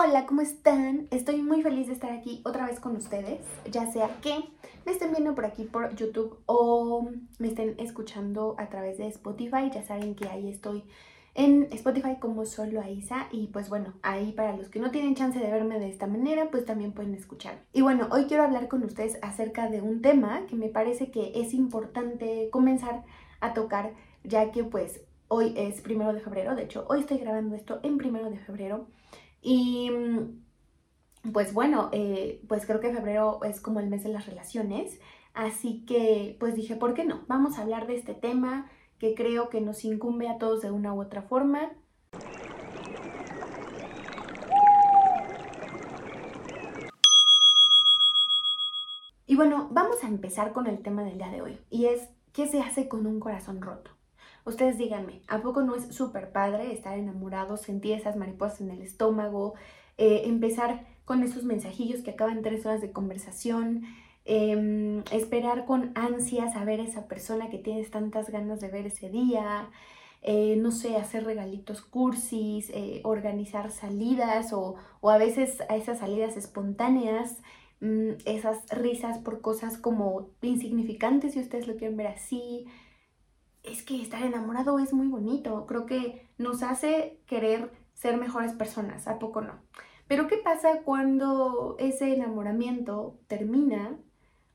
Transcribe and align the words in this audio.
Hola, 0.00 0.26
¿cómo 0.26 0.42
están? 0.42 1.08
Estoy 1.10 1.42
muy 1.42 1.60
feliz 1.60 1.88
de 1.88 1.92
estar 1.92 2.12
aquí 2.12 2.40
otra 2.44 2.66
vez 2.66 2.78
con 2.78 2.94
ustedes, 2.94 3.40
ya 3.68 3.90
sea 3.90 4.20
que 4.20 4.44
me 4.86 4.92
estén 4.92 5.10
viendo 5.10 5.34
por 5.34 5.44
aquí 5.44 5.64
por 5.64 5.92
YouTube 5.96 6.38
o 6.46 7.10
me 7.40 7.48
estén 7.48 7.74
escuchando 7.78 8.54
a 8.58 8.68
través 8.68 8.98
de 8.98 9.08
Spotify, 9.08 9.72
ya 9.74 9.82
saben 9.82 10.14
que 10.14 10.28
ahí 10.28 10.48
estoy 10.48 10.84
en 11.34 11.66
Spotify 11.72 12.14
como 12.20 12.46
solo 12.46 12.80
Aisa 12.80 13.26
y 13.32 13.48
pues 13.48 13.68
bueno, 13.68 13.94
ahí 14.02 14.30
para 14.30 14.56
los 14.56 14.68
que 14.68 14.78
no 14.78 14.92
tienen 14.92 15.16
chance 15.16 15.36
de 15.36 15.50
verme 15.50 15.80
de 15.80 15.88
esta 15.88 16.06
manera, 16.06 16.48
pues 16.48 16.64
también 16.64 16.92
pueden 16.92 17.14
escuchar. 17.14 17.58
Y 17.72 17.80
bueno, 17.80 18.06
hoy 18.12 18.26
quiero 18.26 18.44
hablar 18.44 18.68
con 18.68 18.84
ustedes 18.84 19.18
acerca 19.20 19.68
de 19.68 19.82
un 19.82 20.00
tema 20.00 20.46
que 20.46 20.54
me 20.54 20.68
parece 20.68 21.10
que 21.10 21.32
es 21.34 21.54
importante 21.54 22.50
comenzar 22.52 23.02
a 23.40 23.52
tocar, 23.52 23.94
ya 24.22 24.52
que 24.52 24.62
pues 24.62 25.00
hoy 25.26 25.54
es 25.56 25.80
primero 25.80 26.12
de 26.12 26.20
febrero, 26.20 26.54
de 26.54 26.62
hecho 26.62 26.86
hoy 26.88 27.00
estoy 27.00 27.18
grabando 27.18 27.56
esto 27.56 27.80
en 27.82 27.98
primero 27.98 28.30
de 28.30 28.38
febrero 28.38 28.86
y 29.42 29.90
mm, 29.90 31.32
pues 31.32 31.52
bueno, 31.52 31.90
eh, 31.92 32.42
pues 32.48 32.66
creo 32.66 32.80
que 32.80 32.92
febrero 32.92 33.40
es 33.44 33.60
como 33.60 33.80
el 33.80 33.88
mes 33.88 34.02
de 34.02 34.10
las 34.10 34.26
relaciones, 34.26 35.00
así 35.34 35.84
que 35.86 36.36
pues 36.40 36.54
dije, 36.54 36.76
¿por 36.76 36.94
qué 36.94 37.04
no? 37.04 37.24
Vamos 37.28 37.58
a 37.58 37.62
hablar 37.62 37.86
de 37.86 37.96
este 37.96 38.14
tema 38.14 38.70
que 38.98 39.14
creo 39.14 39.48
que 39.48 39.60
nos 39.60 39.84
incumbe 39.84 40.28
a 40.28 40.38
todos 40.38 40.62
de 40.62 40.70
una 40.70 40.92
u 40.92 41.00
otra 41.00 41.22
forma. 41.22 41.72
Y 49.26 49.36
bueno, 49.36 49.68
vamos 49.70 50.02
a 50.02 50.08
empezar 50.08 50.52
con 50.52 50.66
el 50.66 50.82
tema 50.82 51.04
del 51.04 51.18
día 51.18 51.28
de 51.28 51.42
hoy, 51.42 51.58
y 51.70 51.84
es, 51.86 52.08
¿qué 52.32 52.46
se 52.46 52.60
hace 52.60 52.88
con 52.88 53.06
un 53.06 53.20
corazón 53.20 53.60
roto? 53.60 53.97
Ustedes 54.48 54.78
díganme, 54.78 55.20
¿a 55.28 55.42
poco 55.42 55.60
no 55.60 55.74
es 55.74 55.94
súper 55.94 56.32
padre 56.32 56.72
estar 56.72 56.96
enamorado, 56.96 57.58
sentir 57.58 57.92
esas 57.92 58.16
mariposas 58.16 58.62
en 58.62 58.70
el 58.70 58.80
estómago, 58.80 59.52
eh, 59.98 60.22
empezar 60.24 60.86
con 61.04 61.22
esos 61.22 61.44
mensajillos 61.44 62.00
que 62.00 62.12
acaban 62.12 62.40
tres 62.40 62.64
horas 62.64 62.80
de 62.80 62.90
conversación, 62.90 63.82
em, 64.24 65.00
esperar 65.12 65.66
con 65.66 65.92
ansias 65.94 66.56
a 66.56 66.64
ver 66.64 66.80
a 66.80 66.84
esa 66.84 67.08
persona 67.08 67.50
que 67.50 67.58
tienes 67.58 67.90
tantas 67.90 68.30
ganas 68.30 68.58
de 68.60 68.68
ver 68.68 68.86
ese 68.86 69.10
día, 69.10 69.68
eh, 70.22 70.56
no 70.56 70.70
sé, 70.70 70.96
hacer 70.96 71.24
regalitos 71.24 71.82
cursis, 71.82 72.70
eh, 72.70 73.02
organizar 73.04 73.70
salidas 73.70 74.54
o, 74.54 74.76
o, 75.02 75.10
a 75.10 75.18
veces 75.18 75.60
a 75.68 75.76
esas 75.76 75.98
salidas 75.98 76.38
espontáneas, 76.38 77.36
mm, 77.82 78.12
esas 78.24 78.66
risas 78.70 79.18
por 79.18 79.42
cosas 79.42 79.76
como 79.76 80.30
insignificantes 80.40 81.34
si 81.34 81.40
ustedes 81.40 81.68
lo 81.68 81.76
quieren 81.76 81.98
ver 81.98 82.06
así, 82.06 82.66
es 83.62 83.82
que 83.82 84.00
estar 84.00 84.22
enamorado 84.22 84.78
es 84.78 84.92
muy 84.92 85.08
bonito, 85.08 85.66
creo 85.66 85.86
que 85.86 86.28
nos 86.38 86.62
hace 86.62 87.20
querer 87.26 87.72
ser 87.94 88.16
mejores 88.16 88.52
personas, 88.52 89.08
¿a 89.08 89.18
poco 89.18 89.40
no? 89.40 89.54
Pero 90.06 90.26
¿qué 90.26 90.38
pasa 90.38 90.82
cuando 90.84 91.76
ese 91.78 92.14
enamoramiento 92.14 93.18
termina 93.26 93.98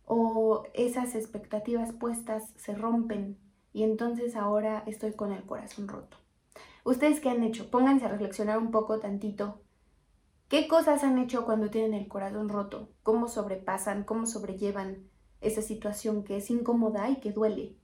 o 0.06 0.64
esas 0.74 1.16
expectativas 1.16 1.92
puestas 1.92 2.54
se 2.56 2.74
rompen 2.74 3.38
y 3.72 3.84
entonces 3.84 4.36
ahora 4.36 4.84
estoy 4.88 5.14
con 5.14 5.32
el 5.32 5.44
corazón 5.44 5.88
roto? 5.88 6.18
¿Ustedes 6.84 7.20
qué 7.20 7.30
han 7.30 7.44
hecho? 7.44 7.70
Pónganse 7.70 8.06
a 8.06 8.10
reflexionar 8.10 8.58
un 8.58 8.72
poco 8.72 9.00
tantito. 9.00 9.62
¿Qué 10.50 10.68
cosas 10.68 11.04
han 11.04 11.18
hecho 11.18 11.46
cuando 11.46 11.70
tienen 11.70 11.94
el 11.94 12.08
corazón 12.08 12.50
roto? 12.50 12.90
¿Cómo 13.04 13.28
sobrepasan? 13.28 14.04
¿Cómo 14.04 14.26
sobrellevan 14.26 15.10
esa 15.40 15.62
situación 15.62 16.24
que 16.24 16.38
es 16.38 16.50
incómoda 16.50 17.10
y 17.10 17.18
que 17.18 17.32
duele? 17.32 17.78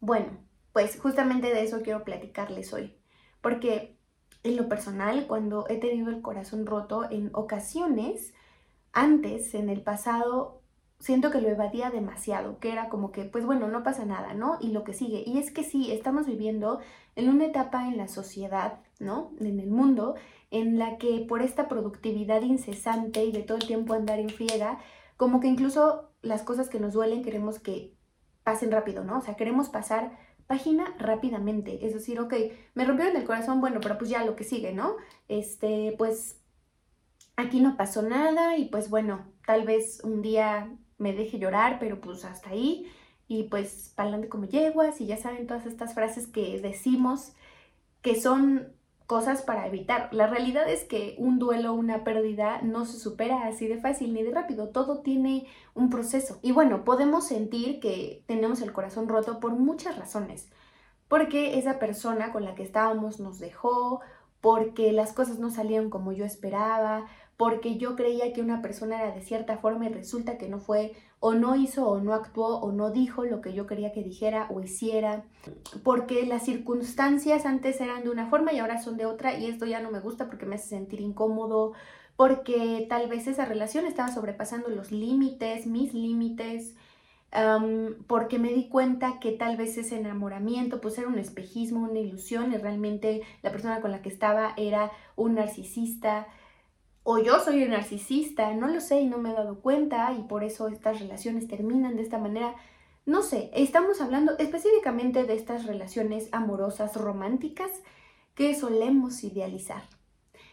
Bueno, 0.00 0.38
pues 0.72 0.98
justamente 1.00 1.52
de 1.52 1.62
eso 1.62 1.82
quiero 1.82 2.04
platicarles 2.04 2.72
hoy, 2.72 2.96
porque 3.40 3.96
en 4.42 4.56
lo 4.56 4.68
personal, 4.68 5.26
cuando 5.26 5.66
he 5.68 5.76
tenido 5.76 6.10
el 6.10 6.20
corazón 6.20 6.66
roto, 6.66 7.08
en 7.10 7.30
ocasiones, 7.32 8.34
antes, 8.92 9.54
en 9.54 9.68
el 9.68 9.82
pasado, 9.82 10.62
siento 10.98 11.30
que 11.30 11.40
lo 11.40 11.48
evadía 11.48 11.90
demasiado, 11.90 12.58
que 12.58 12.72
era 12.72 12.88
como 12.88 13.12
que, 13.12 13.24
pues 13.24 13.44
bueno, 13.44 13.68
no 13.68 13.82
pasa 13.82 14.04
nada, 14.04 14.34
¿no? 14.34 14.58
Y 14.60 14.68
lo 14.68 14.84
que 14.84 14.94
sigue. 14.94 15.22
Y 15.26 15.38
es 15.38 15.50
que 15.50 15.64
sí, 15.64 15.92
estamos 15.92 16.26
viviendo 16.26 16.80
en 17.16 17.28
una 17.28 17.46
etapa 17.46 17.88
en 17.88 17.96
la 17.96 18.08
sociedad, 18.08 18.80
¿no? 18.98 19.32
En 19.40 19.60
el 19.60 19.70
mundo, 19.70 20.14
en 20.50 20.78
la 20.78 20.98
que 20.98 21.24
por 21.28 21.42
esta 21.42 21.68
productividad 21.68 22.42
incesante 22.42 23.24
y 23.24 23.32
de 23.32 23.42
todo 23.42 23.58
el 23.58 23.66
tiempo 23.66 23.94
andar 23.94 24.18
en 24.18 24.30
friega, 24.30 24.78
como 25.16 25.40
que 25.40 25.48
incluso 25.48 26.10
las 26.20 26.42
cosas 26.42 26.68
que 26.68 26.80
nos 26.80 26.92
duelen 26.94 27.22
queremos 27.22 27.58
que 27.58 27.94
pasen 28.42 28.70
rápido, 28.72 29.04
¿no? 29.04 29.18
O 29.18 29.20
sea, 29.22 29.34
queremos 29.34 29.68
pasar 29.68 30.18
página 30.52 30.94
rápidamente. 30.98 31.86
Es 31.86 31.94
decir, 31.94 32.20
ok, 32.20 32.34
me 32.74 32.84
rompieron 32.84 33.16
el 33.16 33.24
corazón, 33.24 33.62
bueno, 33.62 33.80
pero 33.80 33.96
pues 33.96 34.10
ya 34.10 34.22
lo 34.22 34.36
que 34.36 34.44
sigue, 34.44 34.74
¿no? 34.74 34.96
Este, 35.26 35.94
pues 35.96 36.42
aquí 37.36 37.60
no 37.60 37.78
pasó 37.78 38.02
nada 38.02 38.58
y 38.58 38.66
pues 38.66 38.90
bueno, 38.90 39.24
tal 39.46 39.64
vez 39.64 40.02
un 40.04 40.20
día 40.20 40.70
me 40.98 41.14
deje 41.14 41.38
llorar, 41.38 41.78
pero 41.80 42.02
pues 42.02 42.26
hasta 42.26 42.50
ahí. 42.50 42.86
Y 43.28 43.44
pues 43.44 43.94
para 43.96 44.10
adelante 44.10 44.28
como 44.28 44.44
yeguas 44.44 45.00
y 45.00 45.06
ya 45.06 45.16
saben 45.16 45.46
todas 45.46 45.64
estas 45.64 45.94
frases 45.94 46.26
que 46.26 46.60
decimos 46.60 47.32
que 48.02 48.20
son 48.20 48.74
cosas 49.06 49.42
para 49.42 49.66
evitar. 49.66 50.08
La 50.12 50.26
realidad 50.26 50.68
es 50.68 50.84
que 50.84 51.14
un 51.18 51.38
duelo, 51.38 51.74
una 51.74 52.04
pérdida 52.04 52.60
no 52.62 52.84
se 52.84 52.98
supera 52.98 53.46
así 53.46 53.66
de 53.66 53.78
fácil 53.78 54.14
ni 54.14 54.22
de 54.22 54.30
rápido, 54.30 54.68
todo 54.68 55.00
tiene 55.00 55.46
un 55.74 55.90
proceso. 55.90 56.38
Y 56.42 56.52
bueno, 56.52 56.84
podemos 56.84 57.26
sentir 57.26 57.80
que 57.80 58.22
tenemos 58.26 58.60
el 58.62 58.72
corazón 58.72 59.08
roto 59.08 59.40
por 59.40 59.52
muchas 59.52 59.96
razones. 59.96 60.48
Porque 61.08 61.58
esa 61.58 61.78
persona 61.78 62.32
con 62.32 62.44
la 62.44 62.54
que 62.54 62.62
estábamos 62.62 63.20
nos 63.20 63.38
dejó, 63.38 64.00
porque 64.40 64.92
las 64.92 65.12
cosas 65.12 65.38
no 65.38 65.50
salieron 65.50 65.88
como 65.88 66.12
yo 66.12 66.24
esperaba, 66.24 67.06
porque 67.36 67.76
yo 67.76 67.96
creía 67.96 68.32
que 68.32 68.40
una 68.40 68.62
persona 68.62 69.02
era 69.02 69.14
de 69.14 69.22
cierta 69.22 69.58
forma 69.58 69.86
y 69.86 69.88
resulta 69.88 70.38
que 70.38 70.48
no 70.48 70.60
fue, 70.60 70.94
o 71.18 71.34
no 71.34 71.56
hizo, 71.56 71.88
o 71.88 72.00
no 72.00 72.14
actuó, 72.14 72.58
o 72.58 72.72
no 72.72 72.90
dijo 72.90 73.24
lo 73.24 73.40
que 73.40 73.54
yo 73.54 73.66
quería 73.66 73.92
que 73.92 74.02
dijera 74.02 74.48
o 74.50 74.60
hiciera, 74.60 75.24
porque 75.84 76.26
las 76.26 76.44
circunstancias 76.44 77.46
antes 77.46 77.80
eran 77.80 78.04
de 78.04 78.10
una 78.10 78.28
forma 78.28 78.52
y 78.52 78.58
ahora 78.58 78.82
son 78.82 78.96
de 78.96 79.06
otra 79.06 79.38
y 79.38 79.46
esto 79.46 79.66
ya 79.66 79.80
no 79.80 79.90
me 79.90 80.00
gusta 80.00 80.26
porque 80.26 80.46
me 80.46 80.56
hace 80.56 80.68
sentir 80.68 81.00
incómodo, 81.00 81.72
porque 82.16 82.86
tal 82.88 83.08
vez 83.08 83.26
esa 83.26 83.44
relación 83.44 83.86
estaba 83.86 84.08
sobrepasando 84.08 84.68
los 84.68 84.92
límites, 84.92 85.66
mis 85.66 85.94
límites, 85.94 86.74
porque 88.06 88.38
me 88.38 88.52
di 88.52 88.68
cuenta 88.68 89.18
que 89.18 89.32
tal 89.32 89.56
vez 89.56 89.78
ese 89.78 89.96
enamoramiento 89.96 90.80
pues 90.80 90.98
era 90.98 91.08
un 91.08 91.18
espejismo, 91.18 91.88
una 91.88 91.98
ilusión 91.98 92.52
y 92.52 92.58
realmente 92.58 93.22
la 93.42 93.50
persona 93.50 93.80
con 93.80 93.90
la 93.90 94.02
que 94.02 94.10
estaba 94.10 94.52
era 94.56 94.90
un 95.16 95.36
narcisista 95.36 96.26
o 97.04 97.18
yo 97.18 97.40
soy 97.40 97.64
un 97.64 97.70
narcisista, 97.70 98.52
no 98.54 98.68
lo 98.68 98.80
sé 98.80 99.00
y 99.00 99.06
no 99.06 99.18
me 99.18 99.30
he 99.30 99.34
dado 99.34 99.60
cuenta 99.60 100.12
y 100.12 100.22
por 100.22 100.44
eso 100.44 100.68
estas 100.68 101.00
relaciones 101.00 101.48
terminan 101.48 101.96
de 101.96 102.02
esta 102.02 102.18
manera. 102.18 102.54
No 103.04 103.22
sé, 103.22 103.50
estamos 103.54 104.00
hablando 104.00 104.38
específicamente 104.38 105.24
de 105.24 105.34
estas 105.34 105.66
relaciones 105.66 106.28
amorosas 106.32 106.96
románticas 106.96 107.70
que 108.34 108.54
solemos 108.54 109.24
idealizar. 109.24 109.82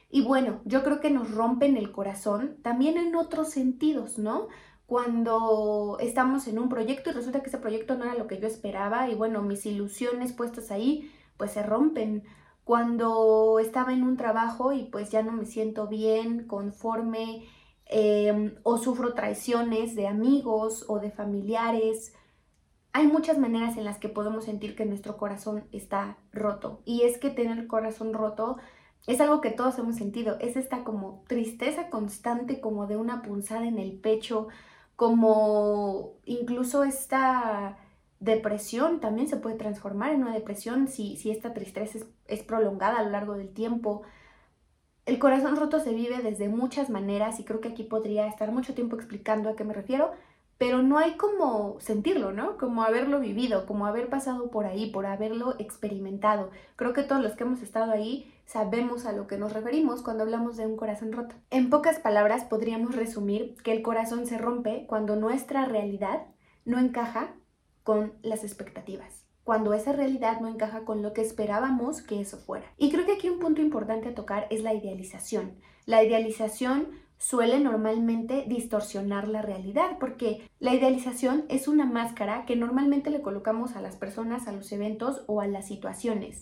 Y 0.10 0.24
bueno, 0.24 0.62
yo 0.66 0.84
creo 0.84 1.00
que 1.00 1.12
nos 1.12 1.32
rompen 1.32 1.78
el 1.78 1.92
corazón 1.92 2.58
también 2.64 2.98
en 2.98 3.16
otros 3.16 3.50
sentidos, 3.50 4.18
¿no? 4.18 4.48
Cuando 4.88 5.98
estamos 6.00 6.48
en 6.48 6.58
un 6.58 6.68
proyecto 6.68 7.12
y 7.12 7.14
resulta 7.14 7.42
que 7.42 7.50
ese 7.50 7.60
proyecto 7.60 7.96
no 7.96 8.06
era 8.06 8.16
lo 8.16 8.26
que 8.26 8.40
yo 8.40 8.48
esperaba 8.48 9.08
y 9.08 9.14
bueno, 9.14 9.44
mis 9.44 9.68
ilusiones 9.68 10.34
puestas 10.34 10.72
ahí 10.72 11.12
pues 11.38 11.52
se 11.52 11.62
rompen 11.62 12.24
cuando 12.70 13.58
estaba 13.58 13.94
en 13.94 14.04
un 14.04 14.16
trabajo 14.16 14.74
y 14.74 14.84
pues 14.84 15.10
ya 15.10 15.24
no 15.24 15.32
me 15.32 15.48
siento 15.48 15.88
bien, 15.88 16.46
conforme, 16.46 17.48
em, 17.88 18.54
o 18.62 18.78
sufro 18.78 19.16
traiciones 19.16 19.96
de 19.96 20.06
amigos 20.06 20.86
o 20.88 21.00
de 21.00 21.10
familiares. 21.10 22.14
Hay 22.94 23.08
muchas 23.08 23.40
maneras 23.40 23.76
en 23.76 23.86
las 23.86 23.98
que 23.98 24.08
podemos 24.08 24.46
sentir 24.46 24.76
que 24.76 24.86
nuestro 24.86 25.18
corazón 25.18 25.64
está 25.72 26.20
roto. 26.32 26.84
Y 26.86 27.02
es 27.02 27.18
que 27.18 27.32
tener 27.32 27.58
el 27.58 27.66
corazón 27.66 28.14
roto 28.14 28.58
es 29.08 29.20
algo 29.20 29.42
que 29.42 29.50
todos 29.50 29.80
hemos 29.80 29.96
sentido. 29.96 30.38
Es 30.40 30.56
esta 30.56 30.84
como 30.84 31.24
tristeza 31.28 31.90
constante, 31.90 32.62
como 32.62 32.86
de 32.86 32.98
una 32.98 33.24
punzada 33.24 33.66
en 33.66 33.80
el 33.80 33.94
pecho, 33.94 34.48
como 34.96 36.18
incluso 36.24 36.84
esta 36.84 37.80
depresión 38.20 39.00
también 39.00 39.28
se 39.28 39.38
puede 39.38 39.56
transformar 39.56 40.12
en 40.12 40.24
una 40.24 40.34
depresión 40.34 40.88
si, 40.88 41.16
si 41.18 41.32
esta 41.32 41.54
tristeza 41.54 42.00
es, 42.28 42.44
prolongada 42.44 43.00
a 43.00 43.04
lo 43.04 43.10
largo 43.10 43.34
del 43.34 43.50
tiempo. 43.50 44.04
El 45.06 45.20
corazón 45.20 45.56
roto 45.56 45.80
se 45.80 45.94
vive 45.94 46.22
desde 46.22 46.50
muchas 46.50 46.90
maneras 46.90 47.40
y 47.40 47.44
creo 47.44 47.62
que 47.62 47.70
aquí 47.70 47.84
podría 47.84 48.28
estar 48.28 48.52
mucho 48.52 48.74
tiempo 48.74 48.96
explicando 48.96 49.50
a 49.50 49.56
qué 49.56 49.64
me 49.64 49.74
refiero, 49.74 50.12
pero 50.58 50.84
no 50.84 50.98
hay 50.98 51.16
como 51.16 51.80
sentirlo, 51.80 52.34
¿no? 52.34 52.58
Como 52.58 52.84
haberlo 52.84 53.22
vivido, 53.22 53.66
como 53.66 53.88
haber 53.88 54.10
pasado 54.10 54.52
por 54.52 54.66
ahí, 54.66 54.92
por 54.92 55.06
haberlo 55.06 55.56
experimentado. 55.58 56.52
Creo 56.76 56.94
que 56.94 57.04
todos 57.04 57.24
los 57.24 57.34
que 57.34 57.46
hemos 57.46 57.62
estado 57.62 57.94
ahí 57.94 58.32
sabemos 58.46 59.06
a 59.06 59.14
lo 59.14 59.26
que 59.26 59.38
nos 59.38 59.54
referimos 59.54 60.02
cuando 60.02 60.24
hablamos 60.24 60.58
de 60.58 60.68
un 60.68 60.76
corazón 60.76 61.14
roto. 61.14 61.36
En 61.50 61.70
pocas 61.70 62.00
palabras 62.00 62.44
podríamos 62.44 62.96
resumir 62.96 63.56
que 63.64 63.72
el 63.72 63.82
corazón 63.82 64.26
se 64.26 64.38
rompe 64.38 64.86
cuando 64.88 65.16
nuestra 65.16 65.66
realidad 65.66 66.24
no 66.66 66.78
encaja 66.78 67.36
con 67.90 68.14
las 68.22 68.44
expectativas, 68.44 69.26
cuando 69.44 69.74
esa 69.74 69.94
realidad 69.94 70.42
no 70.42 70.48
encaja 70.48 70.86
con 70.86 71.02
lo 71.02 71.12
que 71.12 71.22
esperábamos 71.22 72.04
que 72.04 72.22
eso 72.22 72.38
fuera. 72.38 72.68
Y 72.78 72.92
creo 72.92 73.04
que 73.08 73.14
aquí 73.14 73.30
un 73.30 73.40
punto 73.40 73.62
importante 73.62 74.10
a 74.10 74.14
tocar 74.14 74.46
es 74.52 74.62
la 74.62 74.76
idealización. 74.76 75.54
la 75.88 76.04
idealización 76.04 76.90
suele 77.18 77.60
normalmente 77.60 78.46
distorsionar 78.48 79.28
la 79.28 79.42
realidad, 79.42 79.98
porque 80.00 80.48
la 80.60 80.76
idealización 80.76 81.46
es 81.50 81.68
una 81.68 81.86
máscara 81.88 82.46
que 82.46 82.56
normalmente 82.56 83.10
le 83.10 83.24
colocamos 83.24 83.76
a 83.76 83.82
las 83.82 83.96
personas, 83.96 84.48
a 84.48 84.52
los 84.52 84.72
eventos 84.72 85.24
o 85.26 85.42
a 85.42 85.48
las 85.48 85.66
situaciones. 85.66 86.42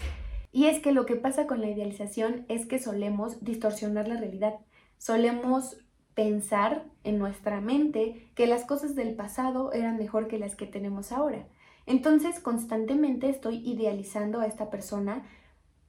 Y 0.52 0.66
es 0.66 0.82
que 0.82 0.92
lo 0.92 1.06
que 1.06 1.16
pasa 1.16 1.48
con 1.48 1.62
la 1.62 1.70
idealización 1.70 2.46
es 2.50 2.66
que 2.66 2.78
solemos 2.78 3.42
distorsionar 3.42 4.10
la 4.10 4.18
realidad, 4.18 4.56
solemos 4.98 5.78
pensar 6.18 6.84
en 7.04 7.19
nuestra 7.19 7.62
mente 7.62 8.31
que 8.34 8.48
las 8.48 8.66
cosas 8.66 8.96
del 8.96 9.14
pasado 9.14 9.72
eran 9.72 9.98
mejor 9.98 10.28
que 10.28 10.40
las 10.40 10.56
que 10.56 10.66
tenemos 10.66 11.12
ahora. 11.12 11.48
Entonces 11.86 12.40
constantemente 12.40 13.30
estoy 13.30 13.58
idealizando 13.58 14.40
a 14.40 14.48
esta 14.48 14.72
persona 14.72 15.28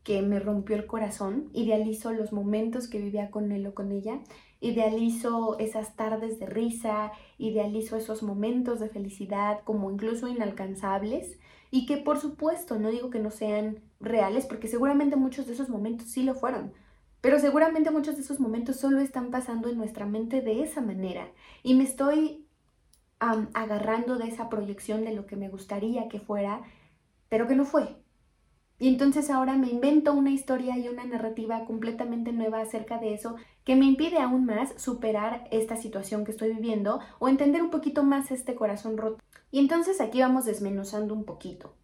que 0.02 0.20
me 0.20 0.38
rompió 0.38 0.76
el 0.76 0.84
corazón, 0.84 1.48
idealizo 1.54 2.12
los 2.12 2.34
momentos 2.34 2.88
que 2.88 2.98
vivía 2.98 3.30
con 3.30 3.52
él 3.52 3.66
o 3.68 3.74
con 3.74 3.90
ella, 3.90 4.20
idealizo 4.60 5.58
esas 5.58 5.96
tardes 5.96 6.38
de 6.38 6.44
risa, 6.44 7.10
idealizo 7.38 7.96
esos 7.96 8.22
momentos 8.22 8.80
de 8.80 8.90
felicidad 8.90 9.60
como 9.64 9.90
incluso 9.90 10.28
inalcanzables 10.28 11.38
y 11.70 11.86
que 11.86 11.96
por 11.96 12.18
supuesto 12.18 12.78
no 12.78 12.90
digo 12.90 13.08
que 13.08 13.18
no 13.18 13.30
sean 13.30 13.80
reales 13.98 14.44
porque 14.44 14.68
seguramente 14.68 15.16
muchos 15.16 15.46
de 15.46 15.54
esos 15.54 15.70
momentos 15.70 16.08
sí 16.08 16.22
lo 16.22 16.34
fueron, 16.34 16.74
pero 17.20 17.38
seguramente 17.38 17.90
muchos 17.90 18.16
de 18.16 18.22
esos 18.22 18.40
momentos 18.40 18.76
solo 18.76 19.00
están 19.00 19.30
pasando 19.30 19.68
en 19.68 19.76
nuestra 19.76 20.06
mente 20.06 20.40
de 20.40 20.62
esa 20.62 20.80
manera 20.80 21.28
y 21.62 21.74
me 21.74 21.84
estoy 21.84 22.44
agarrando 23.18 24.16
de 24.16 24.28
esa 24.28 24.48
proyección 24.48 25.04
de 25.04 25.12
lo 25.12 25.26
que 25.26 25.36
me 25.36 25.48
gustaría 25.48 26.08
que 26.08 26.20
fuera, 26.20 26.62
pero 27.28 27.48
que 27.48 27.56
no 27.56 27.64
fue. 27.64 27.96
Y 28.80 28.86
entonces 28.86 29.28
ahora 29.28 29.56
me 29.56 29.68
invento 29.68 30.12
una 30.12 30.30
historia 30.30 30.78
y 30.78 30.88
una 30.88 31.04
narrativa 31.04 31.64
completamente 31.64 32.32
nueva 32.32 32.60
acerca 32.60 32.98
de 32.98 33.12
eso 33.12 33.34
que 33.64 33.74
me 33.74 33.86
impide 33.86 34.18
aún 34.18 34.46
más 34.46 34.72
superar 34.80 35.48
esta 35.50 35.76
situación 35.76 36.24
que 36.24 36.30
estoy 36.30 36.52
viviendo 36.52 37.00
o 37.18 37.28
entender 37.28 37.60
un 37.60 37.70
poquito 37.70 38.04
más 38.04 38.30
este 38.30 38.54
corazón 38.54 38.96
roto. 38.96 39.18
Y 39.50 39.58
entonces 39.58 40.00
aquí 40.00 40.20
vamos 40.20 40.44
desmenuzando 40.44 41.12
un 41.12 41.24
poquito. 41.24 41.74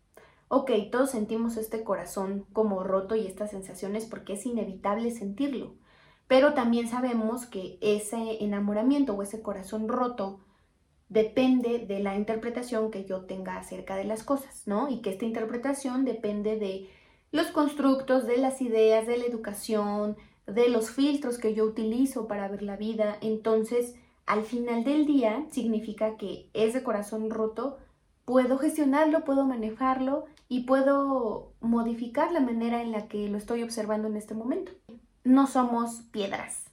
Ok, 0.56 0.70
todos 0.92 1.10
sentimos 1.10 1.56
este 1.56 1.82
corazón 1.82 2.46
como 2.52 2.84
roto 2.84 3.16
y 3.16 3.26
estas 3.26 3.50
sensaciones 3.50 4.06
porque 4.06 4.34
es 4.34 4.46
inevitable 4.46 5.10
sentirlo. 5.10 5.74
Pero 6.28 6.54
también 6.54 6.86
sabemos 6.86 7.44
que 7.44 7.76
ese 7.80 8.36
enamoramiento 8.40 9.14
o 9.14 9.22
ese 9.24 9.42
corazón 9.42 9.88
roto 9.88 10.38
depende 11.08 11.80
de 11.80 11.98
la 11.98 12.14
interpretación 12.14 12.92
que 12.92 13.04
yo 13.04 13.22
tenga 13.22 13.56
acerca 13.58 13.96
de 13.96 14.04
las 14.04 14.22
cosas, 14.22 14.62
¿no? 14.68 14.88
Y 14.88 15.02
que 15.02 15.10
esta 15.10 15.24
interpretación 15.24 16.04
depende 16.04 16.56
de 16.56 16.88
los 17.32 17.48
constructos, 17.48 18.24
de 18.24 18.36
las 18.36 18.62
ideas, 18.62 19.08
de 19.08 19.16
la 19.16 19.24
educación, 19.24 20.16
de 20.46 20.68
los 20.68 20.88
filtros 20.88 21.38
que 21.38 21.54
yo 21.54 21.64
utilizo 21.64 22.28
para 22.28 22.46
ver 22.46 22.62
la 22.62 22.76
vida. 22.76 23.18
Entonces, 23.22 23.96
al 24.24 24.44
final 24.44 24.84
del 24.84 25.04
día, 25.04 25.46
significa 25.50 26.16
que 26.16 26.48
ese 26.54 26.84
corazón 26.84 27.28
roto 27.30 27.78
puedo 28.24 28.58
gestionarlo, 28.58 29.24
puedo 29.24 29.44
manejarlo 29.44 30.26
y 30.48 30.64
puedo 30.64 31.52
modificar 31.60 32.32
la 32.32 32.40
manera 32.40 32.82
en 32.82 32.92
la 32.92 33.08
que 33.08 33.28
lo 33.28 33.38
estoy 33.38 33.62
observando 33.62 34.08
en 34.08 34.16
este 34.16 34.34
momento. 34.34 34.72
No 35.24 35.46
somos 35.46 36.02
piedras, 36.12 36.64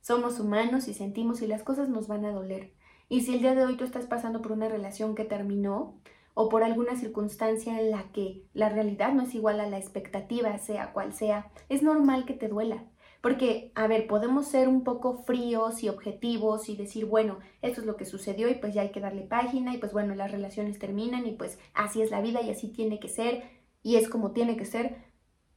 somos 0.00 0.40
humanos 0.40 0.88
y 0.88 0.94
sentimos 0.94 1.42
y 1.42 1.46
las 1.46 1.62
cosas 1.62 1.88
nos 1.88 2.08
van 2.08 2.24
a 2.24 2.32
doler. 2.32 2.74
Y 3.08 3.22
si 3.22 3.34
el 3.34 3.40
día 3.40 3.54
de 3.54 3.64
hoy 3.64 3.76
tú 3.76 3.84
estás 3.84 4.06
pasando 4.06 4.40
por 4.40 4.52
una 4.52 4.68
relación 4.68 5.14
que 5.14 5.24
terminó 5.24 6.00
o 6.34 6.48
por 6.48 6.64
alguna 6.64 6.96
circunstancia 6.96 7.78
en 7.78 7.90
la 7.90 8.10
que 8.12 8.46
la 8.54 8.70
realidad 8.70 9.12
no 9.12 9.22
es 9.22 9.34
igual 9.34 9.60
a 9.60 9.68
la 9.68 9.78
expectativa, 9.78 10.56
sea 10.58 10.92
cual 10.92 11.12
sea, 11.12 11.50
es 11.68 11.82
normal 11.82 12.24
que 12.24 12.32
te 12.32 12.48
duela. 12.48 12.84
Porque, 13.22 13.70
a 13.76 13.86
ver, 13.86 14.08
podemos 14.08 14.48
ser 14.48 14.68
un 14.68 14.82
poco 14.82 15.22
fríos 15.22 15.82
y 15.84 15.88
objetivos 15.88 16.68
y 16.68 16.76
decir, 16.76 17.06
bueno, 17.06 17.38
esto 17.62 17.80
es 17.80 17.86
lo 17.86 17.96
que 17.96 18.04
sucedió 18.04 18.48
y 18.50 18.56
pues 18.56 18.74
ya 18.74 18.82
hay 18.82 18.90
que 18.90 19.00
darle 19.00 19.22
página 19.22 19.72
y 19.72 19.78
pues 19.78 19.92
bueno, 19.92 20.14
las 20.16 20.32
relaciones 20.32 20.80
terminan 20.80 21.24
y 21.26 21.32
pues 21.32 21.58
así 21.72 22.02
es 22.02 22.10
la 22.10 22.20
vida 22.20 22.42
y 22.42 22.50
así 22.50 22.68
tiene 22.68 22.98
que 22.98 23.08
ser 23.08 23.44
y 23.82 23.94
es 23.94 24.08
como 24.08 24.32
tiene 24.32 24.56
que 24.56 24.64
ser. 24.64 24.96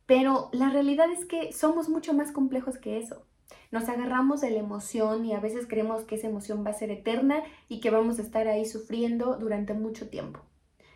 Pero 0.05 0.49
la 0.53 0.69
realidad 0.69 1.11
es 1.11 1.25
que 1.25 1.51
somos 1.51 1.89
mucho 1.89 2.13
más 2.13 2.31
complejos 2.31 2.77
que 2.77 2.99
eso. 2.99 3.25
Nos 3.71 3.89
agarramos 3.89 4.41
de 4.41 4.51
la 4.51 4.59
emoción 4.59 5.25
y 5.25 5.33
a 5.33 5.39
veces 5.39 5.65
creemos 5.67 6.03
que 6.03 6.15
esa 6.15 6.27
emoción 6.27 6.63
va 6.63 6.69
a 6.69 6.73
ser 6.73 6.91
eterna 6.91 7.43
y 7.67 7.79
que 7.79 7.89
vamos 7.89 8.19
a 8.19 8.21
estar 8.21 8.47
ahí 8.47 8.65
sufriendo 8.65 9.37
durante 9.37 9.73
mucho 9.73 10.07
tiempo. 10.07 10.41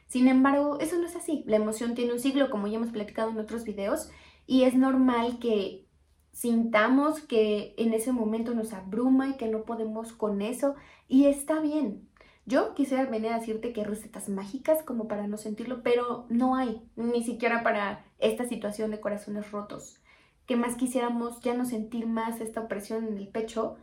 Sin 0.08 0.28
embargo, 0.28 0.80
eso 0.80 1.00
no 1.00 1.08
es 1.08 1.16
así. 1.16 1.44
La 1.48 1.58
emoción 1.58 1.96
tiene 1.96 2.14
un 2.14 2.20
ciclo, 2.20 2.52
como 2.52 2.68
ya 2.68 2.78
hemos 2.78 2.92
platicado 2.92 3.32
en 3.32 3.40
otros 3.40 3.64
videos, 3.64 4.12
y 4.46 4.64
es 4.64 4.76
normal 4.76 5.40
que 5.40 5.89
sintamos 6.32 7.22
que 7.22 7.74
en 7.78 7.94
ese 7.94 8.12
momento 8.12 8.54
nos 8.54 8.74
abruma 8.74 9.30
y 9.30 9.38
que 9.38 9.48
no 9.48 9.64
podemos 9.64 10.14
con 10.14 10.42
eso, 10.42 10.76
y 11.08 11.26
está 11.26 11.60
bien. 11.60 12.08
Yo 12.46 12.74
quisiera 12.74 13.06
venir 13.06 13.32
a 13.32 13.40
decirte 13.40 13.74
que 13.74 13.82
hay 13.82 13.88
recetas 13.88 14.30
mágicas 14.30 14.82
como 14.84 15.08
para 15.08 15.28
no 15.28 15.38
sentirlo, 15.38 15.84
pero 15.84 16.26
no 16.30 16.56
hay, 16.56 16.82
ni 16.96 17.24
siquiera 17.24 17.64
para 17.64 18.06
esta 18.18 18.46
situación 18.46 18.92
de 18.92 19.00
corazones 19.00 19.52
rotos 19.52 20.02
que 20.50 20.56
más 20.56 20.76
quisiéramos 20.76 21.42
ya 21.42 21.54
no 21.54 21.64
sentir 21.64 22.08
más 22.08 22.42
esta 22.42 22.62
opresión 22.62 23.08
en 23.08 23.20
el 23.20 23.28
pecho, 23.28 23.78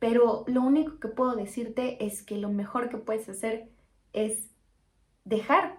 pero 0.00 0.42
lo 0.48 0.62
único 0.62 0.98
que 0.98 1.06
puedo 1.06 1.36
decirte 1.36 2.04
es 2.04 2.24
que 2.24 2.38
lo 2.38 2.48
mejor 2.48 2.88
que 2.88 2.96
puedes 2.96 3.28
hacer 3.28 3.68
es 4.12 4.50
dejar 5.24 5.78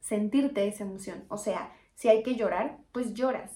sentirte 0.00 0.66
esa 0.66 0.84
emoción. 0.84 1.26
O 1.28 1.36
sea, 1.36 1.76
si 1.94 2.08
hay 2.08 2.22
que 2.22 2.36
llorar, 2.36 2.78
pues 2.90 3.12
lloras. 3.12 3.54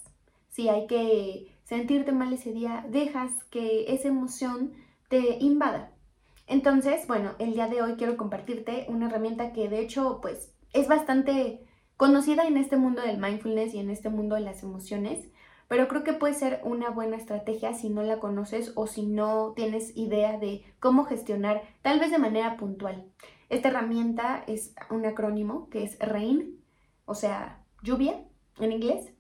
Si 0.51 0.69
hay 0.69 0.87
que 0.87 1.57
sentirte 1.71 2.13
mal 2.13 2.31
ese 2.35 2.53
día, 2.53 2.85
dejas 2.91 3.33
que 3.45 3.95
esa 3.95 4.09
emoción 4.09 4.75
te 5.09 5.39
invada. 5.41 5.93
Entonces, 6.47 7.07
bueno, 7.07 7.37
el 7.39 7.55
día 7.55 7.69
de 7.69 7.81
hoy 7.81 7.95
quiero 7.95 8.19
compartirte 8.19 8.85
una 8.89 9.07
herramienta 9.07 9.55
que 9.55 9.71
de 9.71 9.81
hecho, 9.81 10.19
pues, 10.21 10.53
es 10.75 10.87
bastante 10.87 11.65
conocida 11.97 12.47
en 12.47 12.59
este 12.59 12.77
mundo 12.77 13.01
del 13.01 13.17
mindfulness 13.17 13.73
y 13.73 13.79
en 13.79 13.89
este 13.89 14.11
mundo 14.11 14.35
de 14.35 14.43
las 14.43 14.63
emociones 14.63 15.31
pero 15.71 15.87
creo 15.87 16.03
que 16.03 16.15
puede 16.15 16.35
ser 16.35 16.61
una 16.65 16.91
buena 16.91 17.17
estrategia 17.17 17.75
si 17.75 17.91
no 17.91 18.03
la 18.03 18.19
conoces 18.19 18.73
o 18.75 18.89
si 18.89 19.07
no 19.07 19.53
tienes 19.55 19.97
idea 19.97 20.37
de 20.37 20.65
cómo 20.81 21.05
gestionar, 21.05 21.63
tal 21.81 22.01
vez 22.01 22.11
de 22.11 22.19
manera 22.19 22.57
puntual. 22.57 23.07
Esta 23.51 23.69
herramienta 23.69 24.43
es 24.49 24.75
un 24.91 25.07
acrónimo 25.07 25.71
que 25.71 25.85
es 25.85 25.97
RAIN, 26.01 26.61
o 27.05 27.15
sea, 27.15 27.63
lluvia 27.85 28.21
en 28.59 28.73
inglés. 28.73 29.13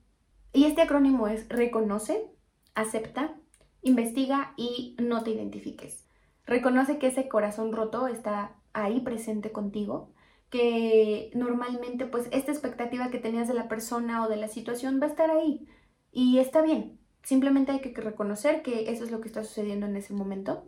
Y 0.53 0.65
este 0.65 0.83
acrónimo 0.83 1.29
es 1.29 1.49
reconoce, 1.49 2.29
acepta, 2.75 3.37
investiga 3.83 4.55
y 4.57 4.97
no 5.01 5.23
te 5.23 5.31
identifiques. 5.31 6.07
Reconoce 6.47 6.99
que 6.99 7.09
ese 7.09 7.29
corazón 7.29 7.73
roto 7.73 8.07
está 8.07 8.57
ahí 8.73 9.01
presente 9.01 9.53
contigo, 9.53 10.13
que 10.49 11.31
normalmente 11.35 12.07
pues 12.07 12.29
esta 12.33 12.51
expectativa 12.51 13.11
que 13.11 13.19
tenías 13.19 13.49
de 13.49 13.55
la 13.55 13.69
persona 13.69 14.25
o 14.25 14.29
de 14.29 14.37
la 14.37 14.49
situación 14.49 15.01
va 15.01 15.07
a 15.07 15.11
estar 15.11 15.31
ahí, 15.31 15.69
y 16.13 16.39
está 16.39 16.61
bien, 16.63 16.99
simplemente 17.23 17.73
hay 17.73 17.81
que 17.81 17.93
reconocer 18.01 18.63
que 18.63 18.91
eso 18.91 19.05
es 19.05 19.11
lo 19.11 19.21
que 19.21 19.29
está 19.29 19.45
sucediendo 19.45 19.87
en 19.87 19.97
ese 19.97 20.13
momento. 20.13 20.65